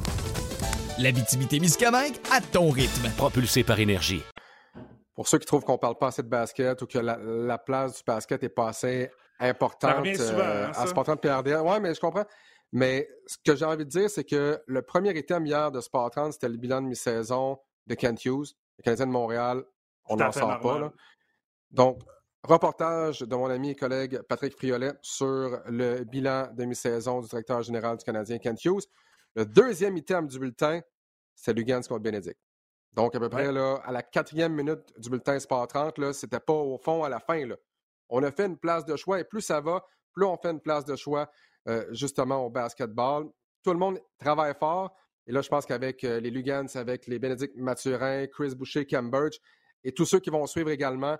[0.98, 3.10] L'Abitibi-Témiscamingue à ton rythme.
[3.18, 4.22] Propulsé par énergie.
[5.14, 8.02] Pour ceux qui trouvent qu'on parle pas assez de basket ou que la, place du
[8.06, 11.64] basket est pas assez importante euh, hein, à Sport PRDR.
[11.64, 12.26] Oui, mais je comprends.
[12.72, 16.10] Mais ce que j'ai envie de dire, c'est que le premier item hier de Sport
[16.10, 19.64] 30, c'était le bilan de mi-saison de Kent Hughes, le Canadien de Montréal.
[20.08, 20.92] On n'en sort pas.
[21.70, 22.00] Donc,
[22.42, 27.62] reportage de mon ami et collègue Patrick Friolet sur le bilan de mi-saison du directeur
[27.62, 28.84] général du Canadien, Kent Hughes.
[29.34, 30.80] Le deuxième item du bulletin,
[31.34, 32.40] c'est Lugans contre Bénédicte.
[32.92, 36.52] Donc, à peu près là, à la quatrième minute du bulletin Sport 30, c'était pas
[36.52, 37.46] au fond à la fin.
[37.46, 37.56] Là.
[38.10, 40.60] On a fait une place de choix et plus ça va, plus on fait une
[40.60, 41.30] place de choix
[41.68, 43.28] euh, justement au basketball.
[43.62, 44.94] Tout le monde travaille fort.
[45.26, 49.38] Et là, je pense qu'avec euh, les Lugans, avec les Bénédicte Mathurin, Chris Boucher, Cambridge
[49.84, 51.16] et tous ceux qui vont suivre également,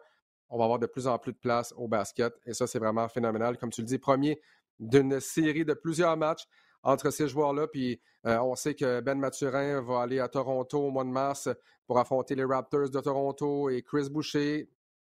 [0.49, 2.35] on va avoir de plus en plus de place au basket.
[2.45, 3.57] Et ça, c'est vraiment phénoménal.
[3.57, 4.41] Comme tu le dis, premier
[4.81, 6.47] d'une série de plusieurs matchs
[6.83, 7.67] entre ces joueurs-là.
[7.69, 11.49] Puis euh, on sait que Ben Mathurin va aller à Toronto au mois de mars
[11.87, 14.69] pour affronter les Raptors de Toronto et Chris Boucher,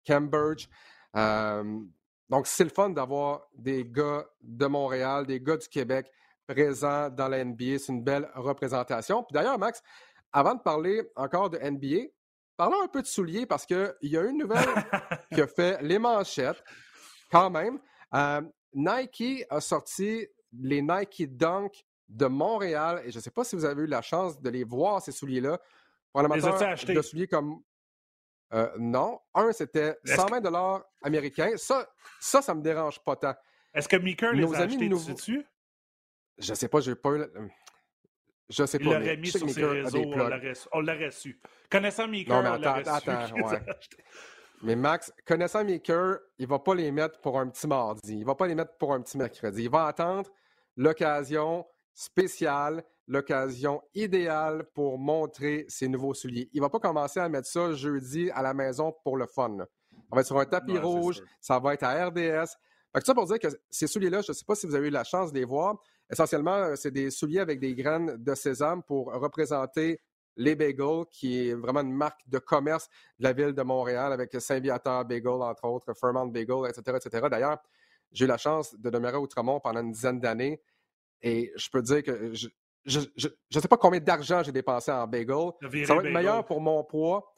[0.05, 0.67] Cambridge
[1.13, 6.11] donc, c'est le fun d'avoir des gars de Montréal, des gars du Québec
[6.47, 7.79] présents dans la NBA.
[7.79, 9.23] C'est une belle représentation.
[9.23, 9.81] Puis d'ailleurs, Max,
[10.31, 12.09] avant de parler encore de NBA,
[12.57, 14.67] parlons un peu de souliers parce qu'il y a une nouvelle
[15.33, 16.63] qui a fait les manchettes
[17.31, 17.79] quand même.
[18.73, 23.65] Nike a sorti les Nike Dunk de Montréal et je ne sais pas si vous
[23.65, 25.59] avez eu la chance de les voir, ces souliers-là.
[26.11, 27.61] Pour amateur de souliers comme
[28.53, 29.19] euh, non.
[29.33, 31.55] Un, c'était 120 dollars américains.
[31.57, 31.87] Ça,
[32.19, 33.35] ça, ça me dérange pas tant.
[33.73, 35.45] Est-ce que Meeker les a achetés dessus?
[36.37, 37.23] Je sais pas, j'ai pas eu...
[38.49, 38.85] Je sais pas.
[38.85, 40.03] Il l'aurait mis sur ses réseaux,
[40.71, 41.39] on l'aurait su.
[41.69, 43.61] Connaissant Meeker, non, mais attends, attends, ouais.
[44.63, 48.19] Mais Max, connaissant Meeker, il va pas les mettre pour un petit mardi.
[48.19, 49.63] Il va pas les mettre pour un petit mercredi.
[49.63, 50.29] Il va attendre
[50.77, 56.49] l'occasion spéciale, l'occasion idéale pour montrer ses nouveaux souliers.
[56.53, 59.57] Il va pas commencer à mettre ça jeudi à la maison pour le fun.
[59.59, 62.55] Ça va être sur un tapis rouge, ça va être à RDS.
[62.93, 64.87] Fait que ça pour dire que ces souliers-là, je ne sais pas si vous avez
[64.87, 65.75] eu la chance de les voir.
[66.11, 69.99] Essentiellement, euh, c'est des souliers avec des graines de sésame pour représenter
[70.35, 72.89] les bagels, qui est vraiment une marque de commerce
[73.19, 77.27] de la ville de Montréal avec Saint-Viateur Bagel, entre autres, Fairmont Bagel, etc., etc.
[77.29, 77.57] D'ailleurs,
[78.11, 80.61] j'ai eu la chance de demeurer à Outremont pendant une dizaine d'années
[81.21, 82.31] et je peux dire que
[82.85, 85.51] je ne sais pas combien d'argent j'ai dépensé en bagel.
[85.85, 87.33] Ça va être meilleur pour mon poids.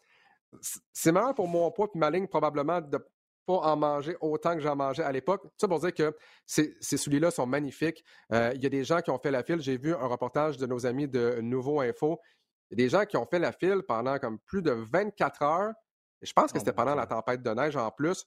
[0.94, 2.98] C'est meilleur pour mon poids et ma ligne probablement de
[3.46, 5.44] pas en manger autant que j'en mangeais à l'époque.
[5.58, 8.04] Ça pour dire que ces, souliers-là sont magnifiques.
[8.34, 9.62] Euh, il y a des gens qui ont fait la file.
[9.62, 12.20] J'ai vu un reportage de nos amis de Nouveau Info.
[12.72, 15.42] Il y a des gens qui ont fait la file pendant comme plus de 24
[15.44, 15.74] heures.
[16.22, 18.26] Et je pense que oh c'était pendant la tempête de neige en plus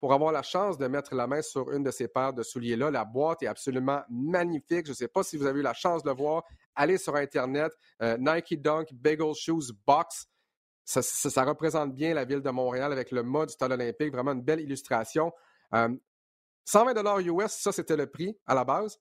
[0.00, 2.90] pour avoir la chance de mettre la main sur une de ces paires de souliers-là.
[2.90, 4.86] La boîte est absolument magnifique.
[4.86, 6.42] Je ne sais pas si vous avez eu la chance de le voir.
[6.74, 10.26] Allez sur Internet, euh, Nike Dunk Bagel Shoes Box.
[10.84, 14.10] Ça, représente bien la ville de Montréal avec le mode du stade olympique.
[14.12, 15.32] Vraiment une belle illustration.
[15.72, 15.96] 120
[16.96, 18.98] euh, US, ça, c'était le prix à la base.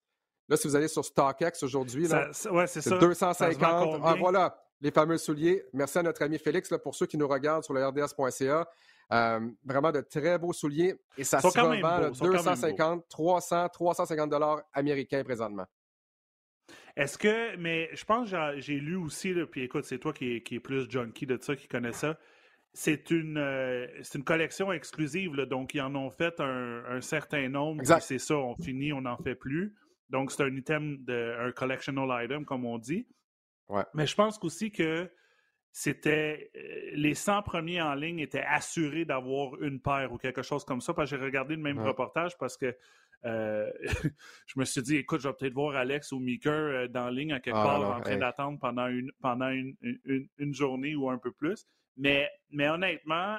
[0.50, 4.02] Là, si vous allez sur StockX aujourd'hui, c'est 250.
[4.04, 5.64] Ah, voilà, les fameux souliers.
[5.74, 8.68] Merci à notre ami Félix pour ceux qui nous regardent sur le RDS.ca.
[9.12, 15.24] Euh, vraiment de très beaux souliers et ça se revend 250, 300, 350 dollars américains
[15.24, 15.66] présentement.
[16.96, 20.60] Est-ce que, mais je pense que j'ai lu aussi, puis écoute, c'est toi qui est,
[20.60, 22.20] plus junkie de ça, qui connais ça.
[22.74, 27.84] C'est une, euh, une collection exclusive, donc ils en ont fait un, certain nombre.
[28.02, 29.76] C'est ça, on finit, on n'en fait plus.
[30.10, 33.08] Donc c'est un item, de, un collectional item, comme on dit.
[33.70, 33.84] Ouais.
[33.96, 35.10] Mais je pense aussi que
[35.72, 40.64] c'était euh, les 100 premiers en ligne étaient assurés d'avoir une paire ou quelque chose
[40.66, 40.94] comme ça.
[40.94, 42.76] Parce que j'ai regardé le même reportage parce que
[43.26, 43.70] euh,
[44.48, 47.34] je me suis dit, écoute, je vais peut-être voir Alex ou Meeker euh, dans ligne
[47.34, 49.76] à quelque ah, part en train d'attendre pendant, une, pendant une,
[50.38, 51.66] une, journée ou un peu plus.
[51.98, 53.38] Mais, mais honnêtement,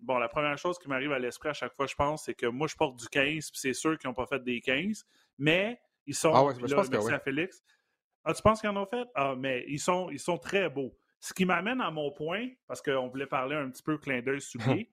[0.00, 2.46] bon, la première chose qui m'arrive à l'esprit à chaque fois, je pense, c'est que
[2.46, 5.06] moi, je porte du 15, puis c'est sûr qu'ils n'ont pas fait des 15,
[5.38, 6.32] mais ils sont.
[6.34, 7.62] Ah ouais, je pense que à Félix.
[8.24, 9.08] Ah, tu penses qu'ils en ont fait?
[9.14, 10.92] Ah, mais ils sont, ils sont très beaux.
[11.20, 14.40] Ce qui m'amène à mon point, parce qu'on voulait parler un petit peu clin d'œil
[14.86, 14.90] soulier.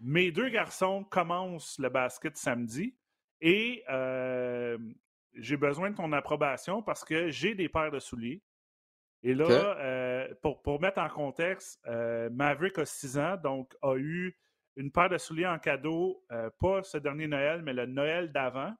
[0.00, 2.94] Mes deux garçons commencent le basket samedi
[3.40, 4.78] et euh,
[5.34, 8.42] j'ai besoin de ton approbation parce que j'ai des paires de souliers.
[9.22, 9.46] Et là,
[9.78, 14.36] euh, pour, mettre en contexte, euh, Maverick a 6 ans, donc a eu
[14.76, 16.22] une paire de souliers en cadeau,
[16.60, 18.74] pas ce dernier Noël, mais le Noël d'avant.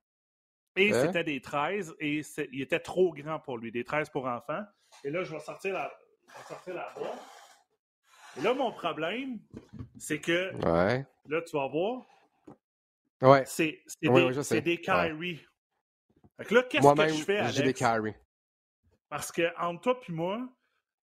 [0.77, 2.21] Et c'était des 13 et
[2.53, 4.65] il était trop grand pour lui, des 13 pour enfants.
[5.05, 5.91] Et là, je vais sortir la,
[6.49, 7.23] sortir la boîte.
[8.37, 9.39] Et là, mon problème,
[9.99, 11.07] c'est que ouais.
[11.29, 12.03] là, tu vas voir.
[13.23, 13.45] Ouais.
[13.47, 15.41] C'est des, des Kyrie.
[16.47, 18.15] Que là, qu'est-ce que je fais avec J'ai des Kyrie.
[19.09, 20.49] Parce que entre toi et moi,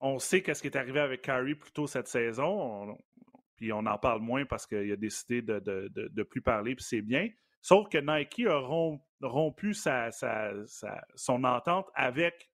[0.01, 2.97] on sait qu'est-ce qui est arrivé avec Kyrie plus tôt cette saison.
[3.55, 6.83] puis on en parle moins parce qu'il a décidé de, de, de, plus parler, puis
[6.83, 7.29] c'est bien.
[7.61, 8.57] Sauf que Nike a
[9.21, 12.51] rompu sa, sa, sa, son entente avec,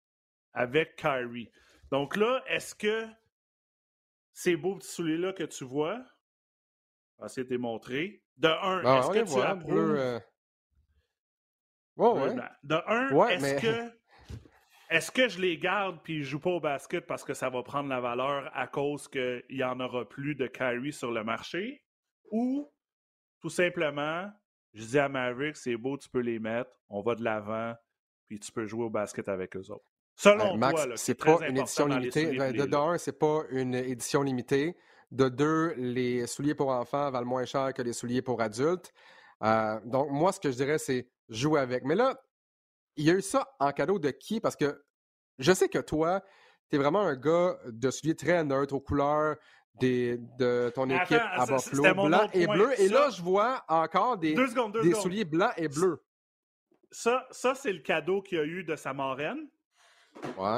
[0.53, 1.49] avec Kyrie.
[1.91, 3.08] Donc là, est-ce que
[4.34, 6.04] ces beaux petits souliers-là que tu vois,
[7.17, 7.47] je vais essayer
[8.38, 9.95] de un, ben, est-ce que tu approuves...
[9.95, 10.19] Euh...
[12.13, 12.36] ouais.
[12.63, 13.97] De un, est-ce que
[14.89, 17.62] est-ce que je les garde puis je joue pas au basket parce que ça va
[17.62, 21.84] prendre la valeur à cause qu'il y en aura plus de carry sur le marché?
[22.32, 22.71] Ou
[23.41, 24.32] tout simplement,
[24.73, 27.76] je dis à Maverick, c'est beau, tu peux les mettre, on va de l'avant,
[28.28, 29.91] puis tu peux jouer au basket avec eux autres?
[30.17, 32.25] Selon Max, c'est pas une édition limitée.
[32.25, 34.75] De, de un, c'est pas une édition limitée.
[35.12, 38.91] De deux, les souliers pour enfants valent moins cher que les souliers pour adultes.
[39.43, 41.86] Euh, donc, moi, ce que je dirais, c'est jouer avec.
[41.86, 42.19] Mais là,
[42.95, 44.41] il y a eu ça en cadeau de qui?
[44.41, 44.84] Parce que
[45.38, 46.23] je sais que toi,
[46.69, 49.36] tu es vraiment un gars de souliers très neutre aux couleurs
[49.75, 52.71] des, de ton équipe à Buffalo, blanc et bleu.
[52.82, 54.36] Et là, je vois encore des,
[54.82, 56.03] des souliers blancs et bleus.
[56.91, 59.47] Ça, ça c'est le cadeau qu'il y a eu de sa marraine.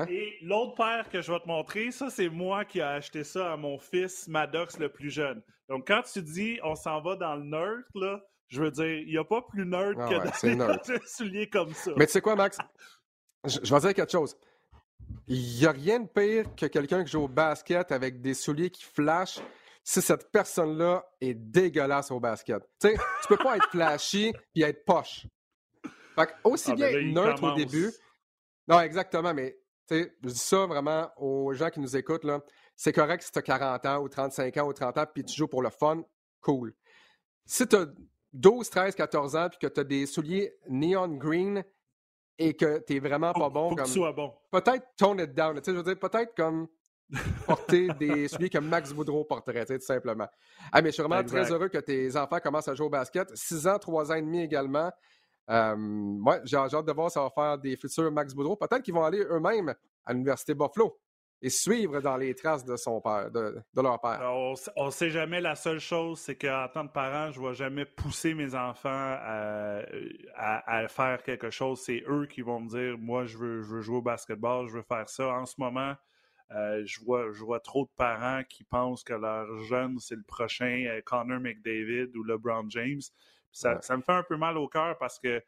[0.09, 3.53] Et l'autre paire que je vais te montrer, ça, c'est moi qui ai acheté ça
[3.53, 5.41] à mon fils Maddox le plus jeune.
[5.67, 9.07] Donc, quand tu dis on s'en va dans le nerd, là, je veux dire, il
[9.07, 11.91] n'y a pas plus nerd ah que ouais, souliers comme ça.
[11.95, 12.57] Mais tu sais quoi, Max?
[13.45, 14.35] Je, vais dire quelque chose.
[15.27, 18.69] Il n'y a rien de pire que quelqu'un qui joue au basket avec des souliers
[18.69, 19.39] qui flashent
[19.83, 22.61] si cette personne-là est dégueulasse au basket.
[22.81, 25.25] Tu sais, tu peux pas être flashy et être poche.
[26.15, 27.91] Fait aussi ah, bien neutre au début,
[28.69, 29.57] non, exactement, mais
[29.89, 32.41] je dis ça vraiment aux gens qui nous écoutent, là.
[32.75, 35.35] C'est correct si tu as 40 ans ou 35 ans ou 30 ans puis tu
[35.35, 36.03] joues pour le fun,
[36.39, 36.73] cool.
[37.45, 37.87] Si tu as
[38.31, 41.63] 12, 13, 14 ans puis que tu as des souliers neon green
[42.37, 43.75] et que tu vraiment pas bon.
[43.75, 44.33] comme, bon.
[44.51, 45.59] Peut-être tone it down.
[45.65, 46.67] Je veux dire, peut-être comme
[47.45, 50.27] porter des souliers que Max Boudreau porterait, tout simplement.
[50.71, 53.35] Ah, mais je suis vraiment très heureux que tes enfants commencent à jouer au basket.
[53.35, 54.91] 6 ans, 3 ans et demi également.
[55.49, 58.55] Euh, j'ai hâte de voir ça va faire des futurs Max Boudreau.
[58.55, 59.73] Peut-être qu'ils vont aller eux-mêmes
[60.05, 60.99] à l'Université Buffalo
[61.41, 64.21] et suivre dans les traces de son père, de, leur père.
[64.75, 65.39] On ne sait jamais.
[65.39, 68.89] La seule chose, c'est qu'en tant que parent, je ne vais jamais pousser mes enfants
[70.35, 71.81] à, faire quelque chose.
[71.81, 74.77] C'est eux qui vont me dire Moi, je veux, je veux jouer au basketball, je
[74.77, 75.29] veux faire ça.
[75.29, 75.95] En ce moment,
[76.51, 80.23] euh, je, vois, je vois trop de parents qui pensent que leur jeune, c'est le
[80.23, 83.01] prochain euh, Connor McDavid ou LeBron James.
[83.51, 85.41] Ça, ça me fait un peu mal au cœur parce que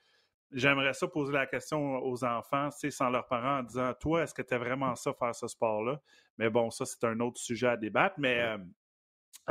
[0.51, 4.41] j'aimerais ça poser la question aux enfants, sans leurs parents, en disant Toi, est-ce que
[4.41, 5.99] tu es vraiment ça, faire ce sport-là?
[6.37, 8.15] Mais bon, ça, c'est un autre sujet à débattre.
[8.17, 8.57] Mais euh,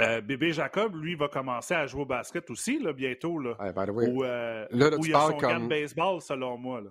[0.01, 3.39] euh, bébé Jacob, lui, va commencer à jouer au basket aussi, là, bientôt.
[3.39, 5.65] Là, où, euh, où il a son comme...
[5.65, 6.81] de baseball, selon moi.
[6.81, 6.91] Là.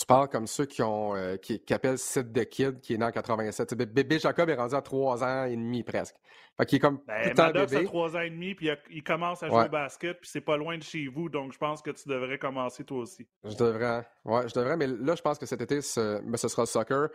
[0.00, 3.04] Tu parles comme ceux qui ont euh, qui, appellent Sid the Kid, qui est né
[3.04, 3.74] en 87.
[3.74, 6.16] Bébé Jacob est rendu à 3 ans et demi presque.
[6.56, 7.84] Fait qu'il est comme ben, tout Maddox bébé.
[7.84, 10.56] a 3 ans et demi, puis il, commence à jouer au basket, puis c'est pas
[10.56, 13.28] loin de chez vous, donc je pense que tu devrais commencer toi aussi.
[13.44, 16.48] Je devrais, ouais, je devrais, mais là, je pense que cet été, ce, ben, ce
[16.48, 17.08] sera le soccer.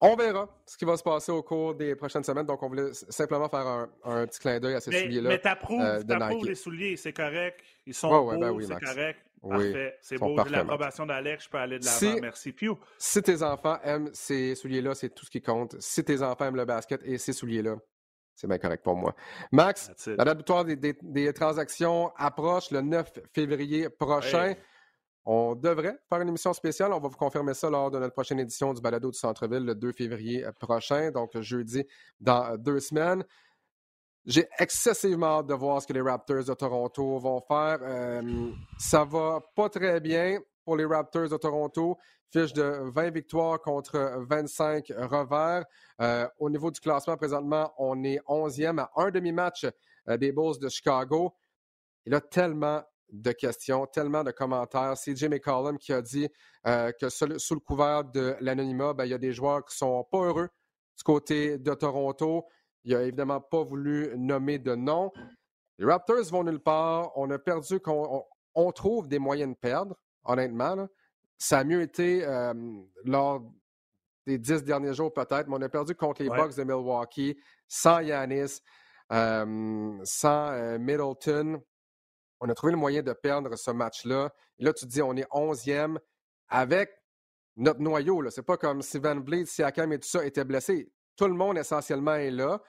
[0.00, 2.46] On verra ce qui va se passer au cours des prochaines semaines.
[2.46, 5.28] Donc, on voulait simplement faire un, petit clin d'œil à ces souliers-là.
[5.28, 6.02] Mais t'approuves, euh,
[6.42, 7.62] les souliers, c'est correct.
[7.86, 9.20] Ils sont beaux, ben c'est correct.
[9.48, 9.98] Parfait.
[10.00, 10.36] C'est beau.
[10.44, 11.44] J'ai l'approbation d'Alex.
[11.44, 12.20] Je peux aller de l'avant.
[12.20, 12.72] Merci, Piu.
[12.98, 15.76] Si tes enfants aiment ces souliers-là, c'est tout ce qui compte.
[15.80, 17.76] Si tes enfants aiment le basket et ces souliers-là,
[18.34, 19.14] c'est bien correct pour moi.
[19.52, 24.54] Max, la date butoir des, des, transactions approche le 9 février prochain.
[25.26, 26.92] On devrait faire une émission spéciale.
[26.92, 29.74] On va vous confirmer ça lors de notre prochaine édition du Balado du Centre-Ville le
[29.74, 31.84] 2 février prochain, donc jeudi
[32.20, 33.24] dans deux semaines.
[34.26, 37.78] J'ai excessivement hâte de voir ce que les Raptors de Toronto vont faire.
[37.82, 41.98] Euh, ça va pas très bien pour les Raptors de Toronto.
[42.30, 45.64] Fiche de 20 victoires contre 25 revers.
[46.00, 49.66] Euh, au niveau du classement, présentement, on est 11e à un demi-match
[50.08, 51.34] euh, des Bulls de Chicago.
[52.06, 52.82] Il a tellement
[53.12, 54.96] de questions, tellement de commentaires.
[54.96, 56.28] C'est Jimmy McCollum qui a dit
[56.64, 60.18] que sous, le couvert de l'anonymat, ben, il y a des joueurs qui sont pas
[60.18, 60.48] heureux
[60.96, 62.46] du côté de Toronto.
[62.84, 65.10] Il n'a évidemment pas voulu nommer de nom.
[65.78, 67.10] Les Raptors vont nulle part.
[67.16, 67.80] On a perdu,
[68.54, 70.88] on, trouve des moyens de perdre, honnêtement.
[71.38, 72.54] Ça a mieux été euh,
[73.04, 73.42] lors
[74.26, 77.36] des dix derniers jours peut-être, mais on a perdu contre les Bucks de Milwaukee,
[77.68, 78.60] sans Yanis,
[79.12, 81.62] euh, sans euh, Middleton.
[82.40, 84.30] On a trouvé le moyen de perdre ce match-là.
[84.58, 85.98] Et là, tu te dis, on est onzième
[86.48, 86.90] avec
[87.56, 88.28] notre noyau.
[88.30, 90.90] Ce n'est pas comme si Van Vliet, Siakam et tout ça étaient blessés.
[91.16, 92.60] Tout le monde essentiellement est là.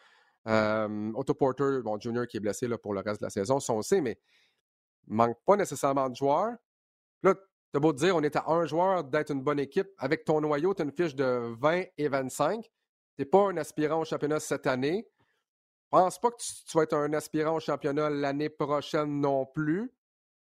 [0.48, 3.60] Euh, Otto Porter, bon, Junior qui est blessé là, pour le reste de la saison,
[3.60, 4.20] ça on sait, mais
[5.08, 6.56] manque pas nécessairement de joueurs.
[7.24, 7.34] Là,
[7.74, 9.88] tu beau te dire, on est à un joueur d'être une bonne équipe.
[9.98, 12.64] Avec ton noyau, tu as une fiche de 20 et 25.
[12.64, 12.70] Tu
[13.20, 15.08] n'es pas un aspirant au championnat cette année.
[15.86, 19.92] Je pense pas que tu, vas être un aspirant au championnat l'année prochaine non plus.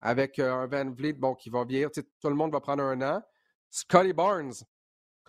[0.02, 1.90] Avec euh, un Van Vliet bon, qui va vieillir.
[1.90, 3.22] Tout le monde va prendre un an.
[3.68, 4.54] Scotty Barnes,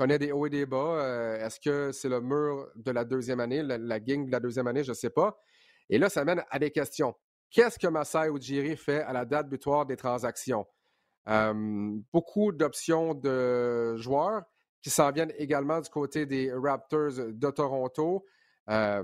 [0.02, 0.96] connaît des hauts et des bas.
[0.96, 4.40] Euh, est-ce que c'est le mur de la deuxième année, la, la gang de la
[4.40, 4.84] deuxième année?
[4.84, 5.40] Je ne sais pas.
[5.92, 7.14] Et là, ça mène à des questions.
[7.52, 10.66] Qu'est-ce que Masai Ujiri fait à la date butoir des transactions?
[12.12, 14.42] beaucoup d'options de joueurs
[14.82, 18.26] qui s'en viennent également du côté des Raptors de Toronto.
[18.66, 19.04] pas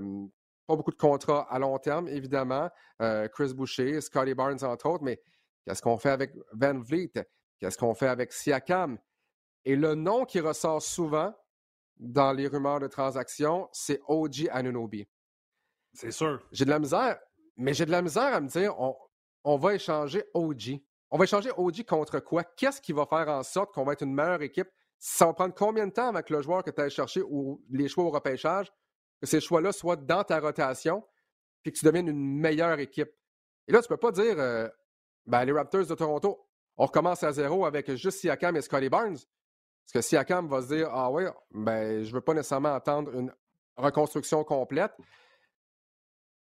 [0.66, 2.68] beaucoup de contrats à long terme, évidemment.
[3.00, 5.20] Euh, Chris Boucher, Scotty Barnes, entre autres, mais
[5.64, 7.12] qu'est-ce qu'on fait avec Van Vliet?
[7.60, 8.98] Qu'est-ce qu'on fait avec Siakam?
[9.68, 11.34] Et le nom qui ressort souvent
[11.98, 15.06] dans les rumeurs de transactions, c'est OG Anunobi.
[15.92, 16.42] C'est sûr.
[16.52, 17.18] J'ai de la misère,
[17.58, 18.74] mais j'ai de la misère à me dire,
[19.44, 20.80] on, va échanger OG.
[21.10, 22.44] On va échanger OG contre quoi?
[22.44, 24.70] Qu'est-ce qui va faire en sorte qu'on va être une meilleure équipe?
[24.98, 27.88] Ça va prendre combien de temps avec le joueur que tu as cherché ou les
[27.88, 28.72] choix au repêchage,
[29.20, 31.04] que ces choix-là soient dans ta rotation,
[31.62, 33.10] puis que tu deviennes une meilleure équipe?
[33.66, 34.66] Et là, tu ne peux pas dire, euh,
[35.26, 39.18] ben, les Raptors de Toronto, on recommence à zéro avec juste Siakam et Scotty Barnes.
[39.92, 42.74] Parce que si Akam va se dire Ah oui, ben, je ne veux pas nécessairement
[42.74, 43.34] attendre une
[43.76, 44.92] reconstruction complète,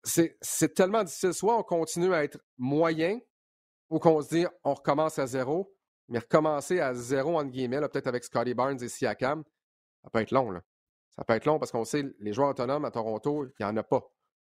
[0.03, 1.33] c'est tellement difficile.
[1.33, 3.21] Soit on continue à être moyen
[3.89, 5.73] ou qu'on se dit on recommence à zéro,
[6.09, 9.45] mais recommencer à zéro, entre guillemets, peut-être avec Scotty Barnes et Siakam,
[10.03, 10.51] ça peut être long.
[10.51, 10.63] Là.
[11.11, 13.77] Ça peut être long parce qu'on sait les joueurs autonomes à Toronto, il n'y en
[13.77, 14.03] a pas.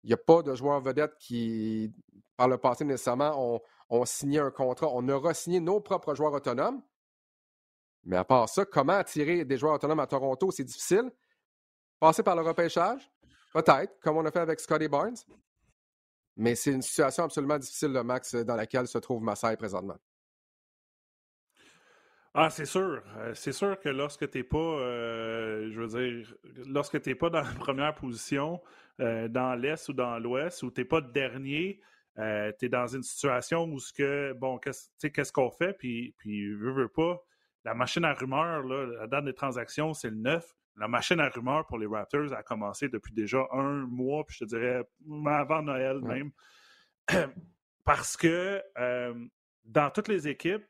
[0.04, 1.92] Il n'y a pas de joueurs vedettes qui,
[2.37, 4.88] par le passé, nécessairement, ont, ont signé un contrat.
[4.92, 6.82] On a re-signé nos propres joueurs autonomes
[8.04, 11.10] Mais à part ça, comment attirer des joueurs autonomes à Toronto, c'est difficile.
[12.00, 13.10] Passer par le repêchage,
[13.52, 15.16] peut-être, comme on a fait avec Scotty Barnes.
[16.36, 19.98] Mais c'est une situation absolument difficile, le Max, dans laquelle se trouve Massaï présentement.
[22.34, 23.02] Ah, c'est sûr.
[23.18, 26.34] Euh, c'est sûr que lorsque tu n'es pas, euh, je veux dire,
[26.66, 28.60] lorsque tu pas dans la première position,
[29.00, 31.80] euh, dans l'Est ou dans l'Ouest, ou tu n'es pas dernier,
[32.16, 36.72] tu es dans une situation où ce que, bon, qu'est-ce qu'on fait, puis, puis veux,
[36.72, 37.22] veux pas,
[37.64, 40.44] la machine à rumeurs, là, la date des transactions, c'est le 9.
[40.77, 44.44] La machine à rumeurs pour les Raptors a commencé depuis déjà un mois, puis je
[44.44, 44.85] te dirais
[45.27, 46.31] avant Noël même.
[47.85, 48.62] Parce que
[49.64, 50.64] dans toutes les équipes,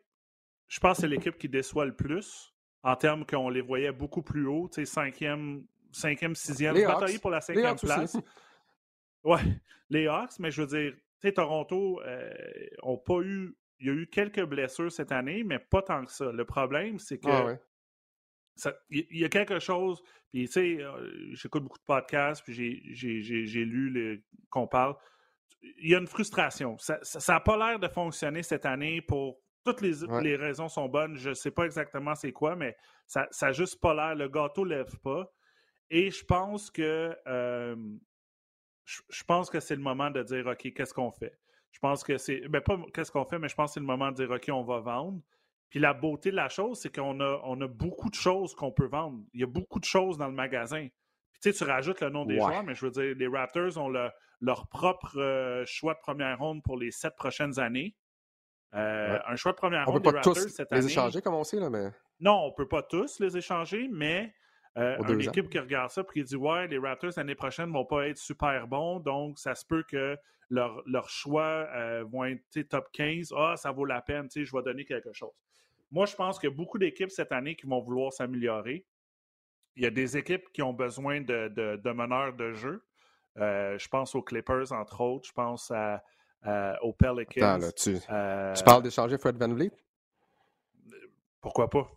[0.68, 2.52] je pense que c'est l'équipe qui déçoit le plus
[2.82, 7.30] en termes qu'on les voyait beaucoup plus haut, tu sais, cinquième, cinquième, sixième, batailler pour
[7.30, 8.16] la cinquième place.
[9.22, 9.40] Ouais,
[9.88, 13.54] les Hawks, mais je veux dire, tu sais, Toronto euh, pas eu.
[13.82, 16.30] Il y a eu quelques blessures cette année, mais pas tant que ça.
[16.32, 17.28] Le problème, c'est que.
[17.28, 17.58] Ah
[18.90, 23.64] il y a quelque chose, puis tu sais, euh, j'écoute beaucoup de podcasts, puis j'ai
[23.64, 24.94] lu qu'on parle.
[25.62, 26.76] Il y a une frustration.
[26.78, 31.16] Ça n'a pas l'air de fonctionner cette année pour toutes les, raisons sont bonnes.
[31.16, 34.14] Je ne sais pas exactement c'est quoi, mais ça n'a juste pas l'air.
[34.14, 35.32] Le gâteau ne lève pas.
[35.90, 37.16] Et je pense que
[38.84, 41.38] je, pense que c'est le moment de dire OK, qu'est-ce qu'on fait?
[41.72, 42.48] Je pense que c'est.
[42.48, 44.48] Ben pas qu'est-ce qu'on fait, mais je pense que c'est le moment de dire OK,
[44.52, 45.20] on va vendre.
[45.70, 48.72] Puis la beauté de la chose, c'est qu'on a, on a beaucoup de choses qu'on
[48.72, 49.22] peut vendre.
[49.32, 50.86] Il y a beaucoup de choses dans le magasin.
[51.32, 53.78] Puis tu sais, tu rajoutes le nom des joueurs, mais je veux dire, les Raptors
[53.78, 57.96] ont leur propre euh, choix de première ronde pour les sept prochaines années.
[58.74, 59.96] Euh, un choix de première ronde.
[59.96, 61.90] On peut pas tous les échanger comme on sait, là, mais.
[62.20, 64.34] Non, on peut pas tous les échanger, mais
[64.76, 67.86] euh, une équipe qui regarde ça et qui dit Ouais, les Raptors l'année prochaine vont
[67.86, 70.18] pas être super bons, donc ça se peut que
[70.52, 73.32] leurs leur choix euh, vont être top 15.
[73.36, 75.32] Ah, ça vaut la peine, je vais donner quelque chose.
[75.90, 78.86] Moi, je pense qu'il y a beaucoup d'équipes cette année qui vont vouloir s'améliorer.
[79.76, 82.84] Il y a des équipes qui ont besoin de, de meneurs de jeu.
[83.36, 85.28] je pense aux Clippers, entre autres.
[85.28, 86.02] Je pense à,
[86.46, 87.60] euh, aux Pelicans.
[87.62, 89.70] Euh, tu, parles d'échanger Fred Van Vliet?
[91.40, 91.88] Pourquoi pas?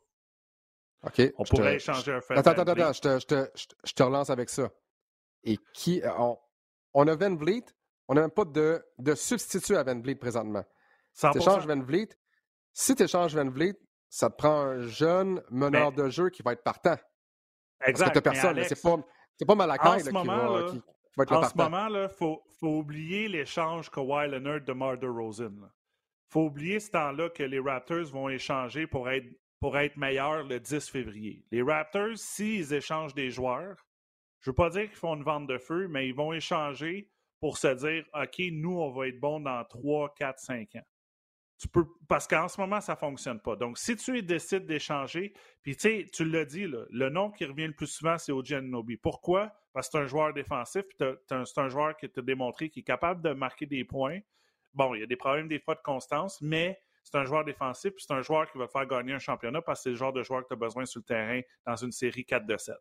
[1.03, 1.21] OK.
[1.37, 3.49] On pourrait échanger un Fred attends, Attends, attends, je te, je, te,
[3.83, 4.69] je te, relance avec ça.
[5.43, 6.01] Et qui.
[6.03, 6.37] Euh, on,
[6.93, 7.65] on a Van Vliet,
[8.07, 10.63] on n'a même pas de, de substitut à Van Vliet présentement.
[11.13, 12.09] Si tu échanges Van Vliet,
[12.73, 16.53] si tu échanges Van Vliet, ça te prend un jeune meneur de jeu qui va
[16.53, 16.97] être partant.
[17.85, 18.05] Exact.
[18.05, 18.63] Parce que personne.
[18.63, 23.89] C'est pas, pas Malakai qui, va, qui, en ce moment, il faut, faut, oublier l'échange
[23.89, 25.59] Kawhi Leonard de Mar Rosen.
[25.61, 29.27] Il faut oublier ce temps-là que les Raptors vont échanger pour être,
[29.59, 31.45] pour être meilleurs le 10 février.
[31.51, 33.85] Les Raptors, s'ils échangent des joueurs,
[34.39, 37.09] je ne veux pas dire qu'ils font une vente de feu, mais ils vont échanger
[37.39, 40.87] pour se dire OK, nous, on va être bons dans 3, 4, 5 ans.
[41.57, 43.55] Tu peux, parce qu'en ce moment, ça ne fonctionne pas.
[43.55, 47.67] Donc, si tu décides d'échanger, puis tu sais, tu l'as dit, le nom qui revient
[47.67, 48.97] le plus souvent, c'est Oji Nobi.
[48.97, 49.53] Pourquoi?
[49.71, 52.83] Parce que c'est un joueur défensif, puis c'est un joueur qui t'a démontré qu'il est
[52.83, 54.19] capable de marquer des points.
[54.73, 57.91] Bon, il y a des problèmes des fois de constance, mais c'est un joueur défensif,
[57.93, 59.95] puis c'est un joueur qui va te faire gagner un championnat parce que c'est le
[59.95, 62.57] genre de joueur que tu as besoin sur le terrain dans une série 4 de
[62.57, 62.75] 7.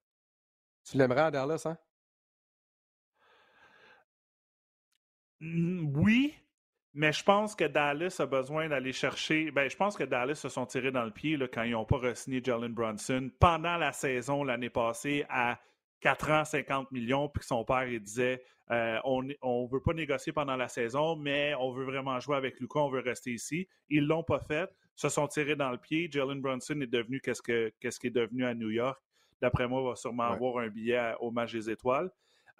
[0.84, 1.78] Tu l'aimerais à Dallas, hein?
[5.94, 6.35] Oui,
[6.94, 9.50] mais je pense que Dallas a besoin d'aller chercher.
[9.50, 11.85] Ben, je pense que Dallas se sont tirés dans le pied là, quand ils n'ont
[11.85, 15.59] pas re-signé Jalen Brunson pendant la saison l'année passée à
[16.00, 19.92] 4 ans, 50 millions, puis que son père il disait euh, on ne veut pas
[19.92, 23.68] négocier pendant la saison, mais on veut vraiment jouer avec Lucas, on veut rester ici.
[23.90, 26.09] Ils l'ont pas fait, se sont tirés dans le pied.
[26.11, 28.98] Jalen Brunson est devenu qu'est-ce que qu'est-ce qu'il est devenu à New York.
[29.42, 32.11] D'après moi, il va sûrement avoir un billet au match des étoiles.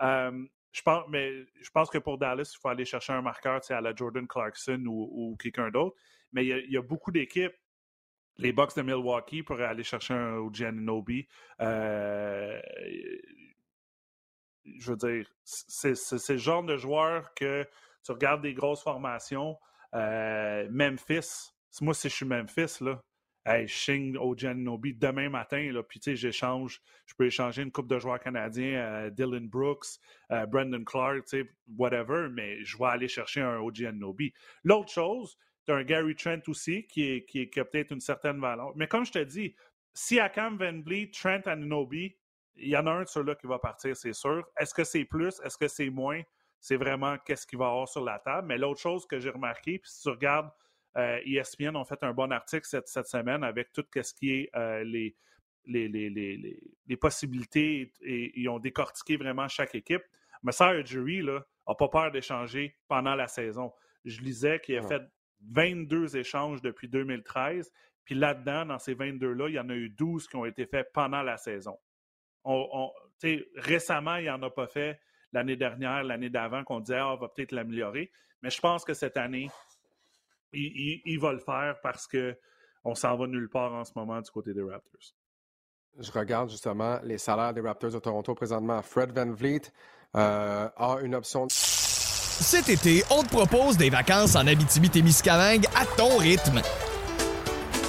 [0.03, 0.45] Euh,
[0.75, 3.81] je pense, mais je pense que pour Dallas, il faut aller chercher un marqueur à
[3.81, 5.95] la Jordan Clarkson ou, quelqu'un d'autre.
[6.33, 7.55] Mais il y, a, beaucoup d'équipes.
[8.39, 11.29] Les Bucks de Milwaukee pourraient aller chercher un Obi.
[11.61, 12.61] Euh,
[14.65, 17.65] je veux dire, c'est le genre de joueur que
[18.03, 19.57] tu regardes des grosses formations.
[19.95, 23.01] Euh, Memphis, moi, si je suis Memphis, là,
[23.47, 27.89] hey, Shing Ojaninobi demain matin, là, puis tu sais, j'échange, je peux échanger une coupe
[27.89, 29.99] de joueurs canadiens, euh, Dylan Brooks,
[30.31, 34.33] euh, Brandon Clark, tu sais, whatever, mais je vais aller chercher un Ojaninobi.
[34.63, 35.37] L'autre chose,
[35.67, 38.73] tu as un Gary Trent aussi qui, est, qui, a peut-être une certaine valeur.
[38.77, 39.55] Mais comme je te dis,
[39.93, 42.17] si Akam Van Vliet, Trent Ananobi,
[42.57, 44.47] il y en a un de ceux-là qui va partir, c'est sûr.
[44.59, 45.41] Est-ce que c'est plus?
[45.45, 46.21] Est-ce que c'est moins?
[46.61, 48.47] C'est vraiment qu'est-ce qu'il va avoir sur la table.
[48.47, 50.51] Mais l'autre chose que j'ai remarqué, puis si tu regardes
[50.97, 54.85] euh, ESPN ont fait un bon article cette, semaine avec tout ce qui est euh,
[54.85, 55.17] les,
[55.67, 60.03] les, possibilités et, ils ont décortiqué vraiment chaque équipe.
[60.43, 63.73] Mais ça, Jury n'a pas peur d'échanger pendant la saison.
[64.05, 65.03] Je lisais qu'il a fait
[65.51, 67.73] 22 échanges depuis 2013,
[68.05, 70.91] Puis là-dedans, dans ces 22-là, il y en a eu 12 qui ont été faits
[70.93, 71.79] pendant la saison.
[72.45, 72.91] On,
[73.57, 75.01] récemment, il n'y en a pas fait
[75.33, 78.13] l'année dernière, l'année d'avant, qu'on disait, ah, on va peut-être l'améliorer.
[78.43, 79.49] Mais je pense que cette année,
[80.55, 84.55] il, va le faire parce qu'on s'en va nulle part en ce moment du côté
[84.55, 85.15] des Raptors.
[85.99, 88.83] Je regarde justement les salaires des Raptors de Toronto présentement.
[88.83, 89.73] Fred Van Vliet
[90.17, 91.47] euh, a une option.
[91.49, 96.61] Cet été, on te propose des vacances en Abitibi-Témiscamingue à ton rythme.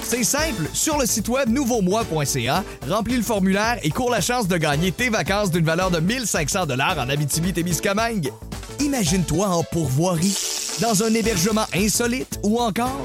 [0.04, 4.56] C'est simple, sur le site web nouveaumois.ca, remplis le formulaire et cours la chance de
[4.56, 8.32] gagner tes vacances d'une valeur de 1500 dollars en Abitibi-Témiscamingue.
[8.80, 10.38] Imagine-toi en pourvoirie,
[10.82, 13.02] dans un hébergement insolite ou encore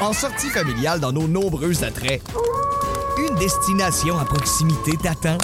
[0.00, 2.22] en sortie familiale dans nos nombreux attraits.
[3.18, 5.38] Une destination à proximité t'attend.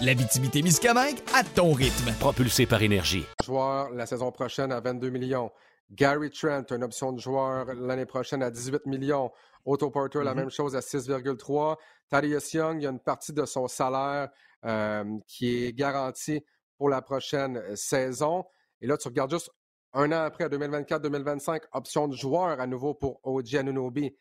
[0.00, 2.12] L'Abitibi-Témiscamingue à ton rythme.
[2.20, 3.26] Propulsé par énergie.
[3.44, 5.50] Joueur la saison prochaine à 22 millions.
[5.90, 9.30] Gary Trent, une option de joueur l'année prochaine à 18 millions.
[9.64, 10.36] Otto Porter, la mm-hmm.
[10.36, 11.76] même chose à 6,3.
[12.08, 14.28] Thaddeus Young, il y a une partie de son salaire
[14.64, 16.42] euh, qui est garantie
[16.78, 18.44] pour la prochaine euh, saison.
[18.80, 19.50] Et là, tu regardes juste
[19.92, 24.16] un an après, 2024-2025, option de joueur à nouveau pour OG Anunobi.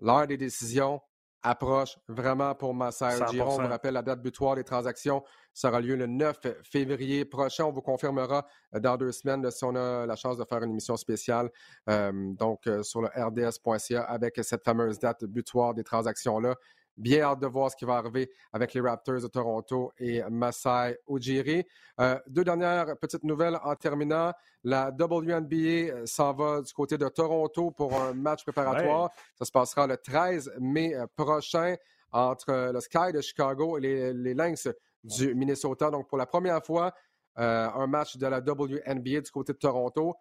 [0.00, 1.00] L'heure des décisions
[1.44, 3.56] approche vraiment pour Massaï Giron.
[3.58, 5.22] On vous rappelle la date butoir des transactions
[5.52, 7.64] sera lieu le 9 février prochain.
[7.64, 10.70] On vous confirmera euh, dans deux semaines si on a la chance de faire une
[10.70, 11.50] émission spéciale
[11.90, 16.56] euh, donc sur le rds.ca avec cette fameuse date butoir des transactions-là.
[16.96, 20.96] Bien hâte de voir ce qui va arriver avec les Raptors de Toronto et Masai
[21.08, 21.66] Ujiri.
[22.00, 24.32] Euh, deux dernières petites nouvelles en terminant.
[24.62, 29.10] La WNBA euh, s'en va du côté de Toronto pour un match préparatoire.
[29.36, 31.74] Ça se passera le 13 mai euh, prochain
[32.12, 34.68] entre le Sky de Chicago et les, Lynx
[35.02, 35.90] du Minnesota.
[35.90, 36.94] Donc, pour la première fois,
[37.34, 40.14] un match de la WNBA du côté de Toronto.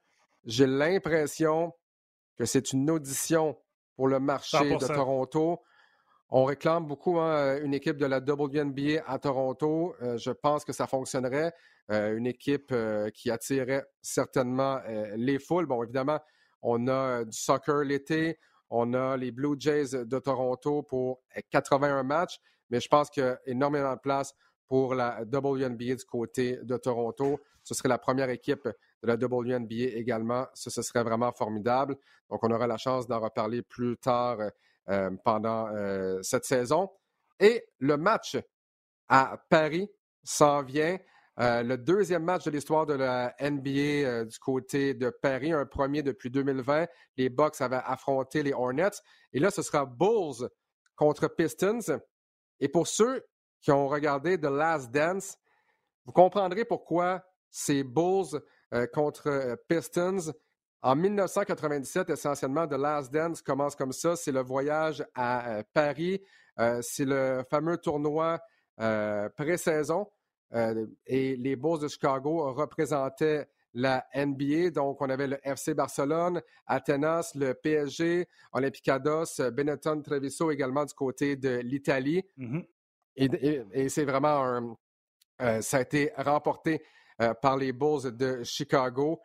[0.44, 1.72] J'ai l'impression
[2.36, 3.56] que c'est une audition
[3.96, 5.62] pour le marché de Toronto.
[6.36, 9.94] On réclame beaucoup hein, une équipe de la WNBA à Toronto.
[10.02, 11.54] Euh, je pense que ça fonctionnerait.
[11.92, 14.80] Euh, une équipe euh, qui attirerait certainement
[15.16, 15.68] les foules.
[15.68, 16.20] Bon, évidemment,
[16.64, 18.40] on a du soccer l'été.
[18.72, 21.22] On a les Blue Jays de Toronto pour
[21.52, 22.40] 81 matchs.
[22.72, 24.34] Mais je pense qu'il y a énormément de place
[24.68, 27.40] pour la WNBA du côté de Toronto.
[27.64, 30.48] Ce serait la première équipe de la WNBA également.
[30.56, 31.96] Ce, serait vraiment formidable.
[32.32, 34.50] Donc, on aura la chance d'en reparler plus tard euh,
[35.24, 36.90] pendant euh, cette saison.
[37.40, 38.38] Et le match
[39.08, 39.90] à Paris
[40.24, 40.98] s'en vient.
[41.40, 46.04] Euh, le deuxième match de l'histoire de la NBA du côté de Paris, un premier
[46.04, 46.86] depuis 2020.
[47.18, 49.02] Les Bucks avaient affronté les Hornets.
[49.32, 50.48] Et là, ce sera Bulls
[50.96, 52.00] contre Pistons.
[52.60, 53.26] Et pour ceux
[53.62, 55.38] qui ont regardé The Last Dance,
[56.06, 58.42] vous comprendrez pourquoi c'est Bulls
[58.94, 60.34] contre Pistons.
[60.84, 64.18] En 1997, essentiellement, The Last Dance commence comme ça.
[64.18, 66.22] C'est le voyage à euh, Paris.
[66.60, 68.42] Euh, c'est le fameux tournoi
[68.82, 70.08] euh, pré-saison.
[71.08, 74.72] et les Bulls de Chicago représentaient la NBA.
[74.72, 81.38] Donc, on avait le FC Barcelone, Atenas, le PSG, Olympicados, Benetton, Treviso également du côté
[81.38, 82.24] de l'Italie.
[82.38, 83.72] Mm-hmm.
[83.74, 84.76] Et, c'est vraiment
[85.40, 85.62] un.
[85.62, 86.84] ça a été remporté
[87.42, 89.22] par les Bulls de Chicago,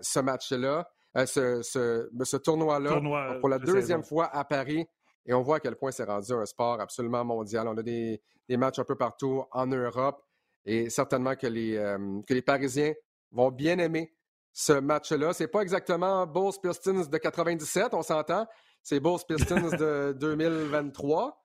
[0.00, 0.88] ce match-là.
[1.16, 3.00] Euh, ce, tournoi-là
[3.38, 4.86] pour la deuxième fois à Paris.
[5.26, 7.68] Et on voit à quel point c'est rendu un sport absolument mondial.
[7.68, 10.22] On a des, matchs un peu partout en Europe.
[10.66, 12.94] Et certainement que les, euh, que les Parisiens
[13.30, 14.14] vont bien aimer
[14.52, 15.32] ce match-là.
[15.32, 18.46] C'est pas exactement Bulls Pistons de 97, on s'entend.
[18.82, 21.40] C'est Bulls Pistons de 2023.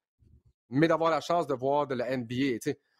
[0.72, 2.60] Mais d'avoir la chance de voir de la NBA.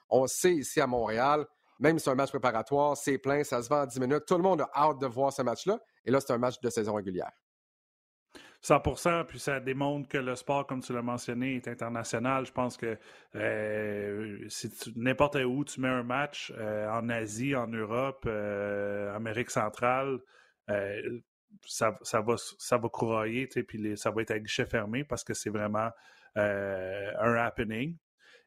[0.10, 1.46] On sait ici à Montréal,
[1.80, 4.26] même si c'est un match préparatoire, c'est plein, ça se vend en 10 minutes.
[4.28, 5.80] Tout le monde a hâte de voir ce match-là.
[6.06, 7.32] Et là, c'est un match de saison régulière.
[8.64, 12.46] 100% puis ça démontre que le sport, comme tu l'as mentionné, est international.
[12.46, 12.98] Je pense que
[13.36, 14.48] euh,
[14.96, 20.20] n'importe où tu mets un match, euh, en Asie, en Europe, euh, Amérique centrale,
[21.66, 22.90] ça, ça, va, ça va
[23.68, 25.90] puis ça va être à guichet fermé parce que c'est vraiment
[26.36, 27.96] un happening.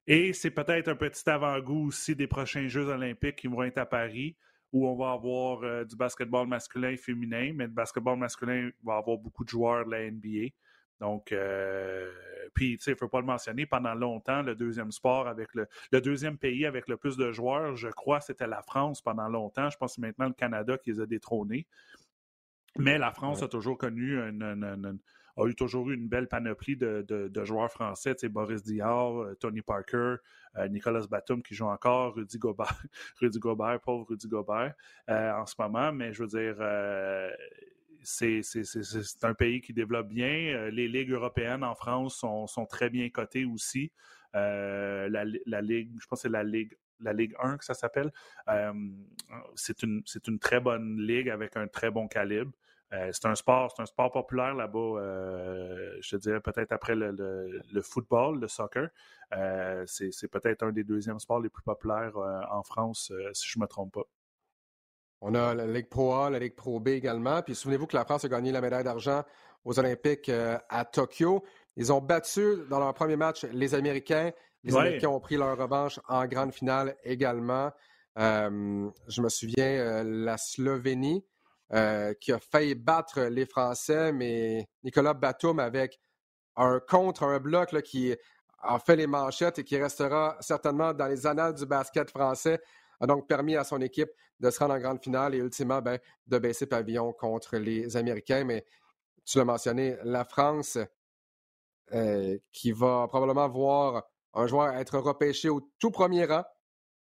[0.07, 3.87] Et c'est peut-être un petit avant-goût aussi des prochains Jeux olympiques qui vont être à
[3.87, 4.37] Paris
[4.73, 8.97] où on va avoir euh, du basketball masculin et féminin, mais le basketball masculin va
[8.97, 10.49] avoir beaucoup de joueurs de la NBA.
[10.99, 12.11] Donc, euh,
[12.55, 15.49] puis, tu sais, il ne faut pas le mentionner, pendant longtemps, le deuxième sport avec
[15.55, 15.67] le,
[16.01, 19.69] deuxième pays avec le plus de joueurs, je crois, c'était la France pendant longtemps.
[19.69, 21.67] Je pense que c'est maintenant le Canada qui les a détrônés.
[22.79, 24.99] Mais la France a toujours connu une,
[25.37, 30.17] a eu toujours eu une belle panoplie de, joueurs français, Boris Diaw, euh, Tony Parker,
[30.57, 32.83] euh, Nicolas Batum qui joue encore, Rudy Gobert,
[33.21, 34.75] Rudy Gobert, pauvre Rudy Gobert
[35.09, 36.57] euh, en ce moment, mais je veux dire,
[38.03, 38.43] c'est
[39.23, 40.69] un pays qui développe bien.
[40.71, 43.93] Les ligues européennes en France sont, sont très bien cotées aussi.
[44.35, 48.13] la, la, Ligue, je pense que c'est la Ligue la Ligue 1 que ça s'appelle.
[49.57, 52.53] c'est une, une, très bonne ligue avec un très bon calibre.
[52.93, 54.79] Euh, c'est un sport, c'est un sport populaire là-bas.
[54.79, 58.89] Euh, je te dirais peut-être après le, football, le soccer.
[59.35, 62.17] Euh, c'est, peut-être un des deuxièmes sports les plus populaires
[62.51, 64.05] en France, si je ne me trompe pas.
[65.23, 67.43] On a la Ligue Pro A, la Ligue Pro B également.
[67.43, 69.23] Puis souvenez-vous que la France a gagné la médaille d'argent
[69.65, 70.31] aux Olympiques
[70.69, 71.45] à Tokyo.
[71.77, 74.33] Ils ont battu dans leur premier match les Américains.
[74.65, 77.71] Les Américains ont pris leur revanche en grande finale également.
[78.17, 81.25] je me souviens, la Slovénie
[81.75, 86.01] euh, qui a failli battre les Français, mais Nicolas Batum avec
[86.57, 88.15] un contre, un bloc qui
[88.59, 92.61] a fait les manchettes et qui restera certainement dans les annales du basket français,
[93.01, 95.99] a donc permis à son équipe de se rendre en grande finale et ultimement ben,
[96.27, 98.45] de baisser pavillon contre les Américains.
[98.45, 98.65] Mais
[99.25, 100.79] tu l'as mentionné, la France
[101.93, 104.05] euh, qui va probablement voir
[104.35, 106.45] un joueur être repêché au tout premier rang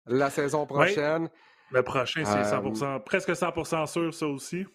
[0.06, 1.30] la saison prochaine.
[1.72, 4.66] Le prochain, c'est 100%, presque 100% sûr, ça aussi.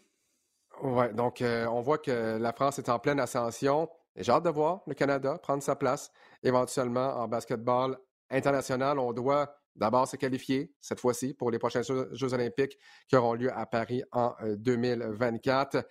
[0.82, 3.88] Oui, donc euh, on voit que la France est en pleine ascension.
[4.16, 6.10] J'ai hâte de voir le Canada prendre sa place
[6.42, 7.96] éventuellement en basketball
[8.30, 8.98] international.
[8.98, 12.78] On doit d'abord se qualifier cette fois-ci pour les prochains Jeux, olympiques
[13.08, 15.74] qui auront lieu à Paris en 2024.
[15.76, 15.82] Euh,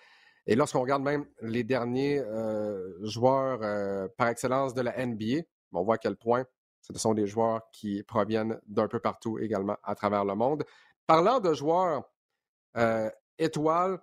[0.47, 3.59] Et lorsqu'on regarde même les derniers euh, joueurs
[4.17, 6.45] par excellence de la NBA, on voit à quel point
[6.81, 10.63] ce sont des joueurs qui proviennent d'un peu partout également à travers le monde.
[11.09, 12.03] Parlant de joueurs
[12.77, 13.99] euh, étoiles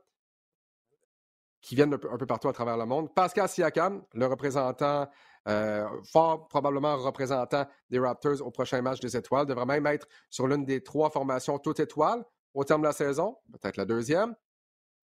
[1.60, 5.08] qui viennent un peu, partout à travers le monde, Pascal Siakam, le représentant,
[5.46, 10.48] euh, fort probablement représentant des Raptors au prochain match des étoiles, devrait même être sur
[10.48, 14.34] l'une des trois formations toutes étoiles au terme de la saison, peut-être la deuxième,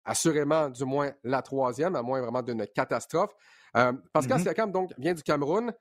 [0.03, 3.35] assurément du moins la troisième, à moins vraiment d'une catastrophe.
[3.77, 4.41] Euh, Pascal mm-hmm.
[4.41, 5.71] Siakam, donc, vient du Cameroun.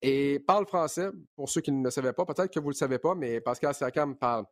[0.00, 2.78] et parle français, pour ceux qui ne le savaient pas, peut-être que vous ne le
[2.78, 4.46] savez pas, mais Pascal Siakam parle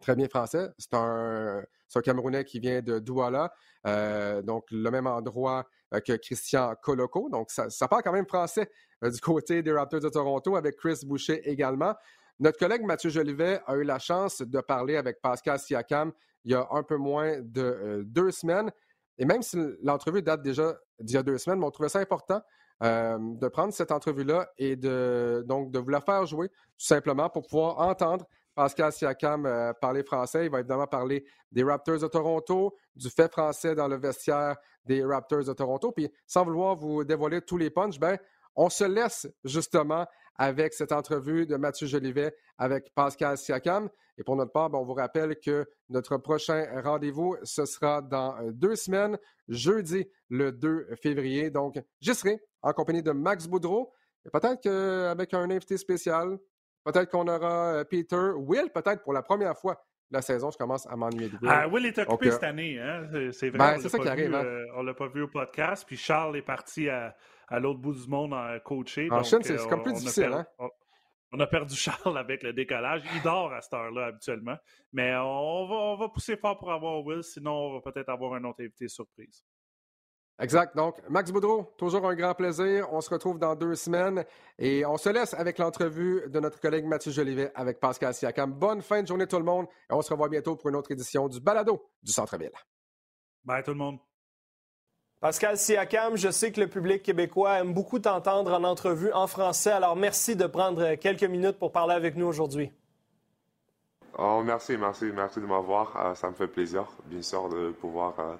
[0.00, 0.70] très bien français.
[0.78, 1.62] C'est un,
[2.02, 3.52] Camerounais qui vient de Douala,
[3.86, 7.28] euh, donc le même endroit euh, que Christian Coloco.
[7.28, 8.70] Donc, ça, parle quand même français
[9.04, 11.94] euh, du côté des Raptors de Toronto, avec Chris Boucher également.
[12.38, 16.12] Notre collègue Mathieu Jolivet a eu la chance de parler avec Pascal Siakam
[16.44, 18.70] il y a un peu moins de deux semaines.
[19.18, 22.40] Et même si l'entrevue date déjà d'il y a deux semaines, on trouvait ça important
[22.80, 27.46] de prendre cette entrevue-là et de, donc, de vous la faire jouer, tout simplement pour
[27.46, 28.24] pouvoir entendre
[28.60, 30.44] Pascal Siakam euh, parler français.
[30.44, 34.54] Il va évidemment parler des Raptors de Toronto, du fait français dans le vestiaire
[34.84, 35.92] des Raptors de Toronto.
[35.92, 38.18] Puis, sans vouloir vous dévoiler tous les punchs, ben,
[38.54, 40.06] on se laisse justement
[40.36, 43.88] avec cette entrevue de Mathieu Jolivet avec Pascal Siakam.
[44.18, 48.36] Et pour notre part, ben, on vous rappelle que notre prochain rendez-vous, ce sera dans
[48.42, 49.16] euh, deux semaines,
[49.48, 51.48] jeudi le 2 février.
[51.48, 53.94] Donc, j'y serai en compagnie de Max Boudreau.
[54.26, 56.38] Et peut-être qu'avec un invité spécial,
[56.84, 58.32] Peut-être qu'on aura euh, Peter.
[58.36, 61.48] Will, peut-être pour la première fois la saison, je commence à m'ennuyer de Will.
[61.48, 63.08] Ah, Will est occupé euh, cette année, hein?
[63.32, 63.58] C'est vrai.
[63.58, 64.34] Ben, c'est ça qui arrive.
[64.34, 64.44] Hein.
[64.44, 65.84] Euh, on l'a pas vu au podcast.
[65.86, 67.14] Puis Charles est parti à,
[67.50, 69.08] l'autre bout du monde à coacher.
[69.10, 70.32] En Chine, c'est comme plus difficile.
[70.32, 70.46] hein?
[71.32, 73.02] on, a perdu Charles avec le décalage.
[73.14, 74.56] Il dort à cette heure-là habituellement.
[74.92, 77.22] Mais on va, on va pousser fort pour avoir Will.
[77.22, 79.44] Sinon, on va peut-être avoir un autre invité surprise.
[80.40, 80.74] Exact.
[80.74, 82.88] Donc, Max Boudreau, toujours un grand plaisir.
[82.92, 84.24] On se retrouve dans deux semaines
[84.58, 88.52] et on se laisse avec l'entrevue de notre collègue Mathieu Jolivet avec Pascal Siakam.
[88.52, 90.90] Bonne fin de journée tout le monde et on se revoit bientôt pour une autre
[90.90, 92.52] édition du Balado du Centre-Ville.
[93.44, 93.98] Bye tout le monde.
[95.20, 99.70] Pascal Siakam, je sais que le public québécois aime beaucoup t'entendre en entrevue en français,
[99.70, 102.72] alors merci de prendre quelques minutes pour parler avec nous aujourd'hui.
[104.16, 105.94] Oh, merci, merci, merci de m'avoir.
[105.96, 108.36] Euh, ça me fait plaisir, bien sûr, de pouvoir euh,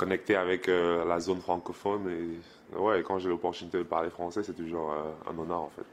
[0.00, 2.08] connecter avec euh, la zone francophone.
[2.10, 5.84] Et ouais, quand j'ai l'opportunité de parler français, c'est toujours euh, un honneur en fait.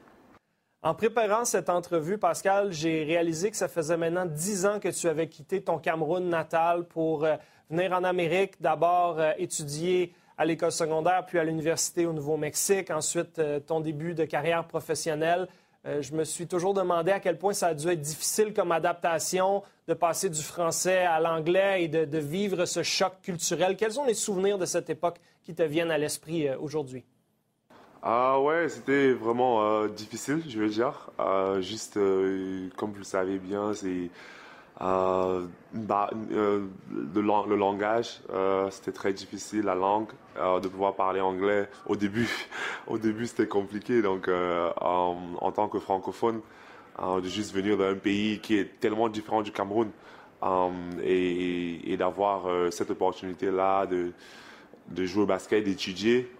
[0.80, 5.08] En préparant cette entrevue, Pascal, j'ai réalisé que ça faisait maintenant dix ans que tu
[5.08, 7.36] avais quitté ton Cameroun natal pour euh,
[7.68, 13.80] venir en Amérique, d'abord étudier à l'école secondaire, puis à l'université au Nouveau-Mexique, ensuite ton
[13.80, 15.48] début de carrière professionnelle.
[15.88, 18.72] Euh, je me suis toujours demandé à quel point ça a dû être difficile comme
[18.72, 23.76] adaptation de passer du français à l'anglais et de, vivre ce choc culturel.
[23.76, 27.04] Quels sont les souvenirs de cette époque qui te viennent à l'esprit euh, aujourd'hui?
[28.02, 31.10] Ah ouais, c'était vraiment euh, difficile, je veux dire.
[31.60, 31.94] juste
[32.76, 34.10] comme vous le savez bien, c'est
[34.78, 38.20] bah, le, langage,
[38.70, 41.68] c'était très difficile, la langue, de pouvoir parler anglais.
[41.86, 42.28] Au début,
[42.88, 44.02] au début c'était compliqué.
[44.02, 46.40] Donc, en, tant que francophone,
[47.00, 49.90] de juste venir d'un pays qui est tellement différent du Cameroun,
[51.02, 54.12] et, d'avoir cette opportunité-là de,
[55.04, 56.30] jouer au basket, d'étudier.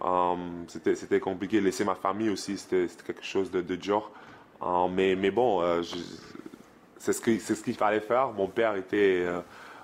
[0.67, 1.61] c'était compliqué.
[1.61, 4.11] Laisser ma famille aussi, c'était quelque chose de, de dur.
[4.91, 5.63] mais, bon,
[6.99, 8.33] c'est ce qu'il fallait faire.
[8.33, 9.25] Mon père était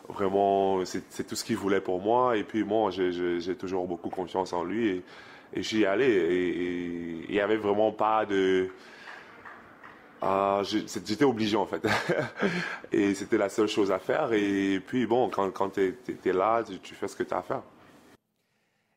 [0.08, 2.36] vraiment, c'est tout ce qu'il voulait pour moi.
[2.36, 5.02] Et puis, moi, j'ai toujours beaucoup confiance en lui.
[5.62, 6.10] J'y allais.
[6.10, 8.70] Et il n'y avait vraiment pas de.
[10.20, 11.86] Ah, j'étais obligé en fait.
[12.92, 14.32] et c'était la seule chose à faire.
[14.32, 17.42] Et puis bon, quand, quand tu es, là, tu, fais ce que tu as à
[17.42, 17.62] faire.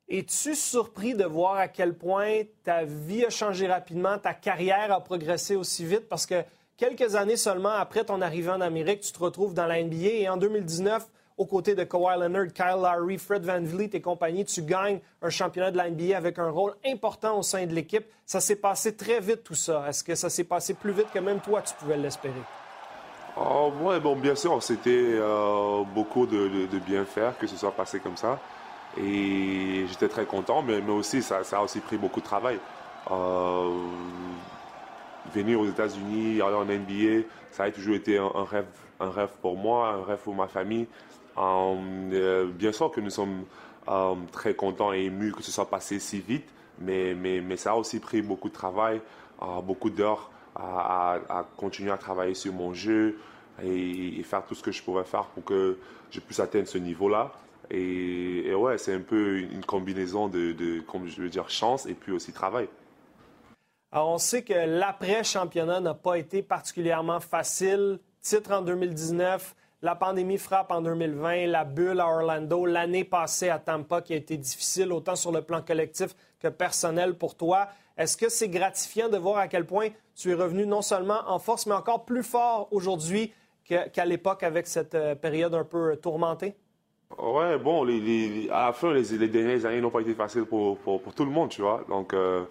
[0.07, 5.03] Es-tu surpris de voir à quel point ta vie a changé rapidement, ta carrière a
[5.03, 6.07] progressé aussi vite?
[6.07, 6.45] Parce que
[6.77, 10.29] quelques années seulement après ton arrivée en Amérique, tu te retrouves dans la NBA et
[10.29, 11.05] en 2019,
[11.37, 15.29] aux côtés de Kawhi Leonard, Kyle Lowry, Fred Van Vliet et compagnie, tu gagnes un
[15.29, 18.05] championnat de la NBA avec un rôle important au sein de l'équipe.
[18.25, 19.85] Ça s'est passé très vite tout ça.
[19.87, 22.33] Est-ce que ça s'est passé plus vite que même toi tu pouvais l'espérer?
[23.39, 27.99] Oh, ouais, bon, bien sûr, c'était euh, beaucoup de, bien faire que ce soit passé
[27.99, 28.39] comme ça.
[28.97, 32.57] Et j'étais très content, mais, aussi ça, ça, a aussi pris beaucoup de travail.
[33.11, 33.69] Euh,
[35.35, 38.65] venir aux États-Unis, aller en NBA, ça a toujours été un, rêve,
[38.99, 40.87] un rêve pour moi, un rêve pour ma famille.
[41.37, 43.45] Euh, bien sûr que nous sommes
[43.87, 46.47] euh, très contents et émus que ce soit passé si vite,
[46.79, 49.01] mais, mais, mais ça a aussi pris beaucoup de travail,
[49.41, 53.19] euh, beaucoup d'heures à, continuer à travailler sur mon jeu
[53.63, 55.77] et, faire tout ce que je pouvais faire pour que
[56.09, 57.31] je puisse atteindre ce niveau-là.
[57.69, 61.93] Et, ouais, c'est un peu une combinaison de, de, comme je veux dire, chance et
[61.93, 62.67] puis aussi travail.
[63.91, 67.99] Alors, on sait que l'après-championnat n'a pas été particulièrement facile.
[68.21, 73.59] Titre en 2019, la pandémie frappe en 2020, la bulle à Orlando, l'année passée à
[73.59, 77.67] Tampa qui a été difficile, autant sur le plan collectif que personnel pour toi.
[77.97, 81.39] Est-ce que c'est gratifiant de voir à quel point tu es revenu non seulement en
[81.39, 83.33] force, mais encore plus fort aujourd'hui
[83.65, 86.55] qu'à l'époque avec cette euh, période un peu tourmentée?
[87.17, 90.77] Ouais, bon, à la fin, les, dernières années n'ont pas été faciles pour,
[91.15, 91.83] tout le monde, tu vois.
[91.87, 92.43] Donc, euh,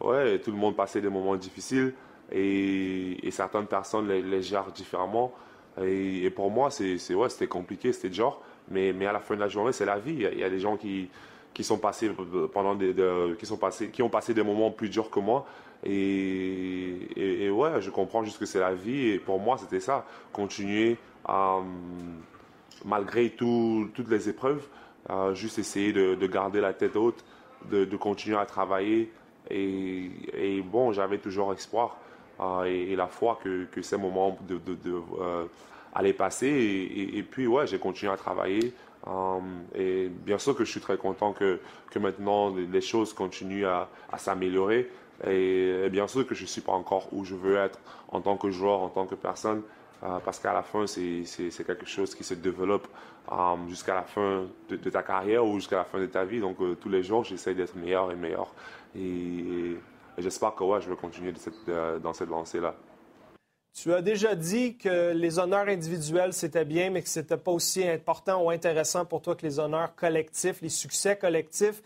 [0.00, 1.94] ouais, tout le monde passait des moments difficiles
[2.30, 5.32] et, certaines personnes les, les gèrent différemment.
[5.82, 8.40] Et, pour moi, c'est, ouais, c'était compliqué, c'était dur.
[8.70, 10.14] Mais, mais à la fin de la journée, c'est la vie.
[10.32, 11.08] Il y, a, des gens qui,
[11.54, 12.10] qui sont passés
[12.52, 12.94] pendant des,
[13.38, 15.46] qui sont passés, qui ont passé des moments plus durs que moi.
[15.84, 19.10] Et, et, ouais, je comprends juste que c'est la vie.
[19.10, 20.06] Et pour moi, c'était ça.
[20.32, 21.58] Continuer à,
[22.84, 24.66] malgré toutes les épreuves,
[25.34, 27.24] juste essayer de, de, garder la tête haute,
[27.70, 29.12] de, de continuer à travailler.
[29.50, 31.98] Et, et bon, j'avais toujours espoir.
[32.40, 35.44] Euh, et, la foi que, ces moments euh,
[35.94, 36.48] allaient passer.
[37.14, 38.72] Et, puis, ouais, j'ai continué à travailler.
[39.06, 39.38] Euh,
[39.74, 41.60] et bien sûr que je suis très content que,
[41.90, 44.90] que maintenant les choses continuent à, s'améliorer.
[45.26, 47.78] Et, bien sûr que je ne suis pas encore où je veux être
[48.08, 49.62] en tant que joueur, en tant que personne,
[50.24, 51.24] parce qu'à la fin, c'est
[51.66, 52.86] quelque chose qui se développe
[53.68, 56.40] jusqu'à la fin de, ta carrière ou jusqu'à la fin de ta vie.
[56.40, 58.52] Donc tous les jours, j'essaie d'être meilleur et meilleur.
[60.18, 61.32] J'espère que ouais, je vais continuer
[62.02, 62.74] dans cette lancée-là.
[63.76, 67.50] Tu as déjà dit que les honneurs individuels, c'était bien, mais que ce n'était pas
[67.50, 71.82] aussi important ou intéressant pour toi que les honneurs collectifs, les succès collectifs.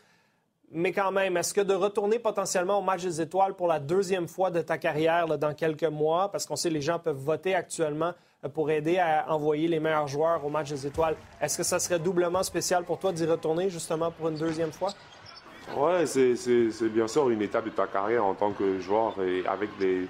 [0.70, 4.28] Mais quand même, est-ce que de retourner potentiellement au match des étoiles pour la deuxième
[4.28, 7.56] fois de ta carrière dans quelques mois, parce qu'on sait que les gens peuvent voter
[7.56, 8.12] actuellement
[8.44, 11.80] euh, pour aider à envoyer les meilleurs joueurs au match des étoiles, est-ce que ça
[11.80, 14.92] serait doublement spécial pour toi d'y retourner justement pour une deuxième fois?
[15.76, 19.70] Ouais, c'est bien sûr une étape de ta carrière en tant que joueur et avec
[19.78, 20.08] des,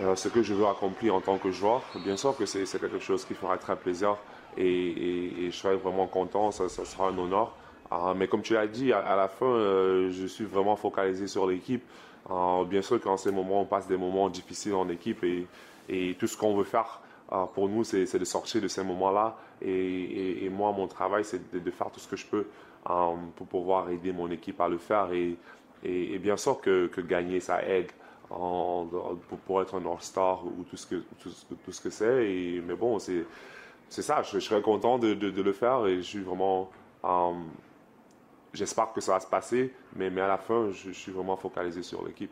[0.00, 1.82] euh, ce que je veux accomplir en tant que joueur.
[2.04, 4.16] Bien sûr que c'est quelque chose qui fera très plaisir
[4.56, 7.54] et, je serai vraiment content, ça, sera un honneur.
[7.90, 11.46] Ah, mais comme tu l'as dit, à, la fin, euh, je suis vraiment focalisé sur
[11.46, 11.82] l'équipe.
[12.30, 15.46] Ah, bien sûr qu'en ces moments, on passe des moments difficiles en équipe et,
[15.88, 17.00] et tout ce qu'on veut faire
[17.30, 19.36] ah, pour nous, c'est de sortir de ces moments-là.
[19.60, 22.46] Et, moi, mon travail, c'est de, faire tout ce que je peux
[22.88, 25.12] euh, pour pouvoir aider mon équipe à le faire.
[25.12, 25.36] Et,
[25.82, 27.90] et, bien sûr que, que, gagner, ça aide
[28.30, 28.86] en,
[29.46, 32.62] pour, être un All-Star ou tout ce que, tout, ce c'est.
[32.66, 33.24] Mais bon, c'est
[33.88, 34.22] ça.
[34.22, 36.70] Je, serais content de, de, le faire et je suis vraiment.
[37.04, 37.32] Euh,
[38.52, 41.82] j'espère que ça va se passer, mais, mais à la fin, je, suis vraiment focalisé
[41.82, 42.30] sur l'équipe.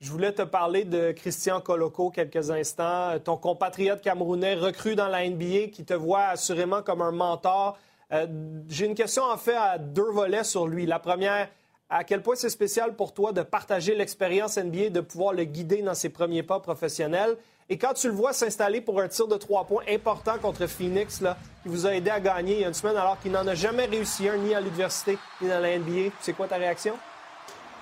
[0.00, 5.28] Je voulais te parler de Christian Coloco quelques instants, ton compatriote camerounais recru dans la
[5.28, 7.76] NBA qui te voit assurément comme un mentor
[8.12, 8.26] euh,
[8.68, 10.86] j'ai une question en fait à deux volets sur lui.
[10.86, 11.48] La première,
[11.90, 15.82] à quel point c'est spécial pour toi de partager l'expérience NBA, de pouvoir le guider
[15.82, 17.36] dans ses premiers pas professionnels?
[17.70, 21.20] Et quand tu le vois s'installer pour un tir de trois points important contre Phoenix,
[21.20, 23.46] là, qui vous a aidé à gagner il y a une semaine alors qu'il n'en
[23.46, 26.94] a jamais réussi un, ni à l'université, ni dans la NBA, c'est quoi ta réaction?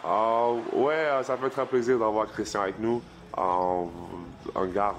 [0.04, 3.00] Uh, ouais, ça fait très plaisir d'avoir Christian avec nous.
[3.36, 4.94] un gars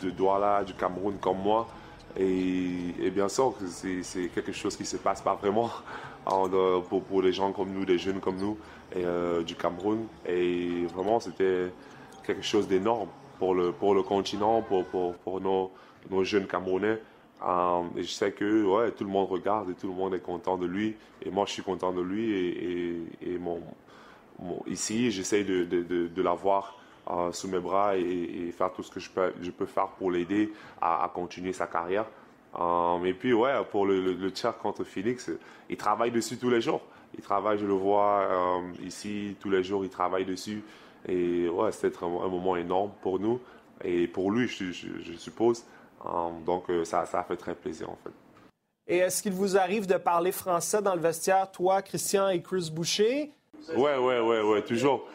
[0.00, 1.66] de Douala, du Cameroun comme moi.
[2.16, 5.70] Et, bien sûr, c'est quelque chose qui se passe pas vraiment
[6.88, 8.56] pour, pour des gens comme nous, des jeunes comme nous,
[8.94, 9.04] et,
[9.44, 10.06] du Cameroun.
[10.26, 11.72] Et vraiment, c'était
[12.24, 13.08] quelque chose d'énorme
[13.38, 15.70] pour le, pour le continent, pour, pour, nos,
[16.24, 17.00] jeunes Camerounais.
[17.44, 20.20] Euh, et je sais que ouais, tout le monde regarde et tout le monde est
[20.20, 20.96] content de lui.
[21.22, 22.32] Et moi, je suis content de lui.
[22.32, 23.38] Et,
[24.66, 26.76] ici, j'essaie de, de, de, l'avoir
[27.10, 30.10] euh, sous mes bras et, faire tout ce que je peux, je peux faire pour
[30.10, 32.06] l'aider à, à, continuer sa carrière.
[32.58, 35.30] Euh, et puis, ouais, pour le, le, le contre Phoenix,
[35.68, 36.82] il travaille dessus tous les jours.
[37.16, 40.64] Il travaille, je le vois ici, tous les jours, il travaille dessus.
[41.06, 43.40] Et ouais, c'était un, un, moment énorme pour nous
[43.82, 45.64] et pour lui, je, je, suppose.
[46.04, 48.12] Um, donc, euh, ça, ça a fait très plaisir, en fait.
[48.86, 52.70] Et est-ce qu'il vous arrive de parler français dans le vestiaire, toi, Christian et Chris
[52.72, 53.32] Boucher?
[53.74, 55.08] Ouais, ouais, ouais, ouais, toujours.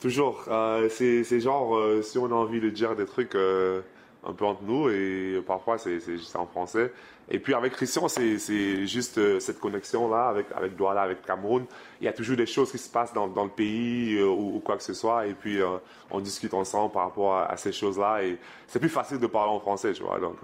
[0.00, 0.44] Toujours.
[0.48, 3.80] Euh, c'est genre, euh, si on a envie de dire des trucs euh,
[4.24, 6.92] un peu entre nous, et parfois c'est juste en français.
[7.30, 11.66] Et puis avec Christian, c'est juste euh, cette connexion-là avec, avec Douala, avec Cameroun.
[12.00, 14.60] Il y a toujours des choses qui se passent dans, dans le pays euh, ou,
[14.60, 15.26] quoi que ce soit.
[15.26, 15.76] Et puis, euh,
[16.10, 18.22] on discute ensemble par rapport à, ces choses-là.
[18.24, 20.18] Et c'est plus facile de parler en français, tu vois.
[20.18, 20.38] Donc,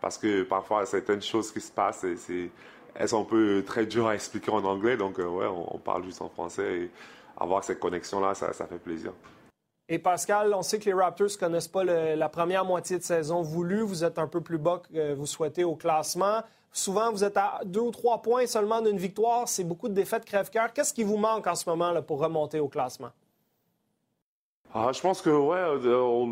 [0.00, 2.50] parce que parfois, certaines choses qui se passent, c'est,
[2.94, 4.96] elles sont un peu très dures à expliquer en anglais.
[4.96, 6.74] Donc, ouais, on, parle juste en français.
[6.84, 6.90] Et
[7.38, 9.12] avoir cette connexion-là, ça, ça fait plaisir.
[9.88, 13.42] Et Pascal, on sait que les Raptors ne connaissent pas la première moitié de saison
[13.42, 13.82] voulue.
[13.82, 16.42] Vous êtes un peu plus bas que vous souhaitez au classement.
[16.72, 19.46] Souvent, vous êtes à deux ou trois points seulement d'une victoire.
[19.46, 20.72] C'est beaucoup de défaites crève-cœur.
[20.72, 23.10] Qu'est-ce qui vous manque en ce moment là, pour remonter au classement?
[24.72, 26.26] Ah, je pense que ouais, euh,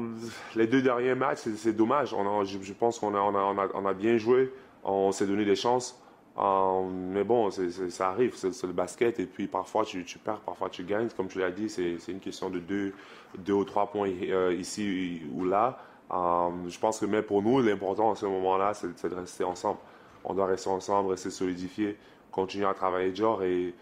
[0.56, 2.12] les deux derniers matchs, c'est dommage.
[2.12, 4.52] On je, pense qu'on a, on a, bien joué.
[4.82, 6.01] On s'est donné des chances.
[6.38, 9.20] Euh, mais bon, ça arrive, c'est le basket.
[9.20, 11.08] Et puis parfois tu, perds, parfois tu gagnes.
[11.16, 12.94] Comme tu l'as dit, c'est une question de deux,
[13.52, 15.78] ou trois points euh, ici ou là.
[16.12, 19.78] Euh, je pense que mais pour nous, l'important à ce moment-là, c'est de rester ensemble.
[20.24, 21.96] On doit rester ensemble, rester solidifié,
[22.30, 23.42] continuer à travailler dur.
[23.42, 23.74] Et,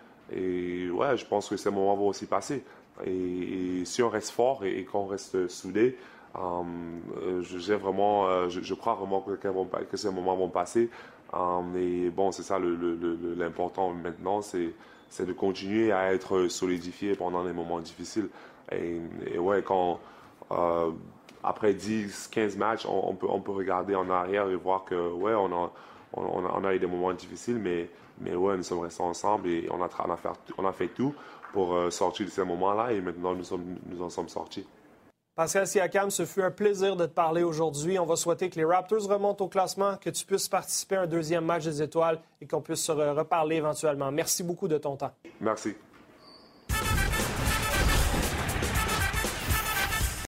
[0.90, 2.64] ouais, je pense que ces moments vont aussi passer.
[3.04, 5.98] Et, si on reste fort et, qu'on reste soudé,
[7.40, 10.88] j'ai vraiment, je, crois vraiment que ces moments vont passer.
[11.32, 14.74] Um, et bon, c'est ça l'important maintenant, c'est
[15.20, 18.28] de continuer à être solidifié pendant les moments difficiles.
[18.72, 20.00] Et, ouais, quand
[20.52, 20.90] euh,
[21.42, 25.34] après 10, 15 matchs, on, peut, on peut regarder en arrière et voir que ouais,
[25.34, 25.72] on a,
[26.14, 27.88] on, a eu des moments difficiles, mais,
[28.20, 30.28] mais ouais, nous sommes restés ensemble et on a, on a, fait,
[30.58, 31.14] on a fait tout
[31.52, 34.66] pour euh, sortir de ces moments-là et maintenant nous, sommes, nous en sommes sortis.
[35.40, 37.98] Pascal Siakam, ce fut un plaisir de te parler aujourd'hui.
[37.98, 41.06] On va souhaiter que les Raptors remontent au classement, que tu puisses participer à un
[41.06, 44.12] deuxième match des étoiles et qu'on puisse se reparler éventuellement.
[44.12, 45.12] Merci beaucoup de ton temps.
[45.40, 45.74] Merci.